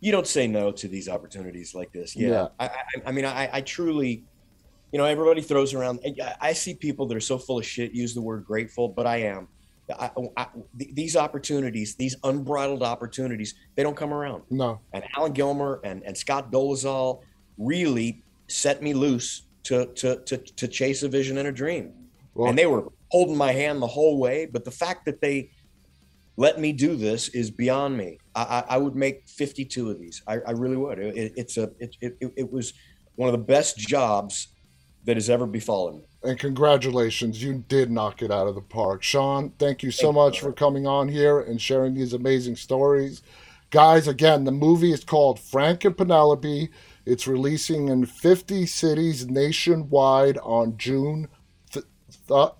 You 0.00 0.12
don't 0.12 0.26
say 0.26 0.46
no 0.46 0.72
to 0.72 0.88
these 0.88 1.08
opportunities 1.08 1.74
like 1.74 1.92
this. 1.92 2.14
Yeah. 2.16 2.28
Yeah. 2.28 2.48
I, 2.60 2.66
I, 2.66 2.72
I 3.06 3.12
mean, 3.12 3.24
I, 3.24 3.48
I 3.52 3.60
truly, 3.62 4.24
you 4.92 4.98
know, 4.98 5.04
everybody 5.04 5.40
throws 5.42 5.74
around. 5.74 6.00
I, 6.04 6.34
I 6.40 6.52
see 6.52 6.74
people 6.74 7.06
that 7.06 7.16
are 7.16 7.20
so 7.20 7.38
full 7.38 7.58
of 7.58 7.66
shit 7.66 7.92
use 7.92 8.14
the 8.14 8.22
word 8.22 8.44
grateful, 8.44 8.88
but 8.88 9.06
I 9.06 9.18
am. 9.18 9.48
I, 9.98 10.10
I, 10.36 10.46
these 10.74 11.16
opportunities, 11.16 11.94
these 11.94 12.16
unbridled 12.24 12.82
opportunities, 12.82 13.54
they 13.76 13.82
don't 13.82 13.96
come 13.96 14.12
around. 14.12 14.42
No. 14.50 14.80
And 14.92 15.04
Alan 15.16 15.32
Gilmer 15.32 15.80
and, 15.84 16.02
and 16.04 16.16
Scott 16.16 16.50
Dolezal 16.50 17.22
really 17.56 18.22
set 18.48 18.82
me 18.82 18.94
loose 18.94 19.42
to, 19.64 19.86
to, 19.94 20.16
to, 20.24 20.38
to 20.38 20.68
chase 20.68 21.02
a 21.02 21.08
vision 21.08 21.38
and 21.38 21.48
a 21.48 21.52
dream. 21.52 21.92
Well, 22.34 22.48
and 22.48 22.58
they 22.58 22.66
were 22.66 22.88
holding 23.10 23.36
my 23.36 23.52
hand 23.52 23.80
the 23.80 23.86
whole 23.86 24.18
way. 24.18 24.46
But 24.46 24.64
the 24.64 24.70
fact 24.70 25.04
that 25.06 25.20
they 25.20 25.50
let 26.36 26.60
me 26.60 26.72
do 26.72 26.96
this 26.96 27.28
is 27.28 27.50
beyond 27.50 27.96
me. 27.96 28.18
I, 28.34 28.42
I, 28.42 28.74
I 28.74 28.76
would 28.78 28.94
make 28.94 29.28
52 29.28 29.90
of 29.90 29.98
these. 29.98 30.22
I, 30.26 30.38
I 30.46 30.50
really 30.50 30.76
would. 30.76 30.98
It, 30.98 31.32
it's 31.36 31.56
a, 31.56 31.70
it, 31.78 31.96
it, 32.00 32.16
it 32.36 32.52
was 32.52 32.74
one 33.14 33.28
of 33.28 33.32
the 33.32 33.44
best 33.44 33.78
jobs 33.78 34.48
that 35.06 35.16
has 35.16 35.30
ever 35.30 35.46
befallen 35.46 35.98
me. 35.98 36.04
and 36.24 36.38
congratulations, 36.38 37.42
you 37.42 37.64
did 37.68 37.90
knock 37.90 38.22
it 38.22 38.30
out 38.30 38.46
of 38.48 38.54
the 38.54 38.60
park. 38.60 39.02
Sean, 39.02 39.50
thank 39.58 39.82
you 39.82 39.90
so 39.90 40.06
Thank 40.08 40.14
you, 40.16 40.22
much 40.22 40.40
for 40.40 40.52
coming 40.52 40.86
on 40.86 41.08
here 41.08 41.40
and 41.40 41.60
sharing 41.60 41.94
these 41.94 42.12
amazing 42.12 42.56
stories. 42.56 43.22
Guys, 43.70 44.06
again, 44.08 44.44
the 44.44 44.52
movie 44.52 44.92
is 44.92 45.04
called 45.04 45.38
Frank 45.40 45.84
and 45.84 45.96
Penelope. 45.96 46.68
It's 47.04 47.26
releasing 47.26 47.88
in 47.88 48.04
50 48.06 48.66
cities 48.66 49.28
nationwide 49.28 50.38
on 50.38 50.76
June. 50.76 51.28
Th- 51.72 51.86
th- 52.28 52.50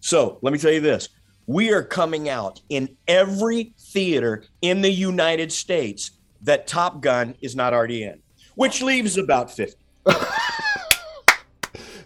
So 0.00 0.38
let 0.42 0.52
me 0.52 0.58
tell 0.58 0.72
you 0.72 0.80
this. 0.80 1.08
We 1.46 1.72
are 1.72 1.82
coming 1.82 2.28
out 2.28 2.60
in 2.68 2.96
every 3.08 3.74
theater 3.78 4.44
in 4.62 4.80
the 4.82 4.90
United 4.90 5.52
States 5.52 6.12
that 6.42 6.66
Top 6.66 7.00
Gun 7.02 7.34
is 7.40 7.54
not 7.56 7.72
already 7.74 8.04
in, 8.04 8.20
which 8.54 8.82
leaves 8.82 9.18
about 9.18 9.50
50. 9.50 9.76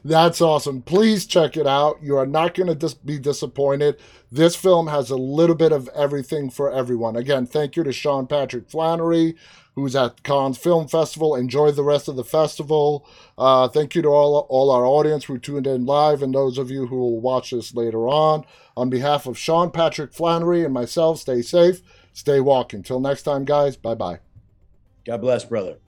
That's 0.05 0.41
awesome. 0.41 0.83
Please 0.83 1.27
check 1.27 1.57
it 1.57 1.67
out. 1.67 2.03
You 2.03 2.17
are 2.17 2.27
not 2.27 2.55
going 2.55 2.69
to 2.69 2.75
dis- 2.75 2.95
be 2.95 3.19
disappointed. 3.19 3.97
This 4.31 4.55
film 4.57 4.89
has 4.89 5.11
a 5.11 5.17
little 5.17 5.57
bit 5.57 5.73
of 5.73 5.89
everything 5.95 6.51
for 6.51 6.73
everyone. 6.73 7.17
Again, 7.17 7.47
thank 7.47 7.77
you 7.77 7.85
to 7.85 7.93
Sean 7.93 8.27
Patrick 8.27 8.71
Flanery, 8.71 9.35
who's 9.75 9.97
at 9.97 10.23
Cannes 10.23 10.59
Film 10.59 10.89
Festival. 10.89 11.35
Enjoy 11.35 11.71
the 11.71 11.83
rest 11.83 12.09
of 12.09 12.17
the 12.17 12.25
festival. 12.25 13.07
Uh, 13.37 13.69
thank 13.69 13.95
you 13.95 14.03
to 14.03 14.09
all, 14.09 14.47
all 14.49 14.71
our 14.71 14.85
audience 14.85 15.25
who 15.25 15.39
tuned 15.39 15.67
in 15.67 15.87
live 15.87 16.23
and 16.23 16.35
those 16.35 16.59
of 16.59 16.71
you 16.71 16.87
who 16.87 16.97
will 16.97 17.21
watch 17.21 17.51
this 17.51 17.75
later 17.75 18.09
on. 18.09 18.45
On 18.77 18.91
behalf 18.91 19.27
of 19.27 19.39
Sean 19.39 19.71
Patrick 19.71 20.13
Flanery 20.13 20.65
and 20.65 20.73
myself, 20.73 21.19
stay 21.19 21.43
safe, 21.43 21.81
stay 22.13 22.41
walking. 22.41 22.83
Till 22.83 23.01
next 23.01 23.23
time, 23.23 23.45
guys. 23.45 23.77
Bye 23.77 23.95
bye. 23.95 24.21
God 25.05 25.21
bless, 25.23 25.45
brother. 25.45 25.79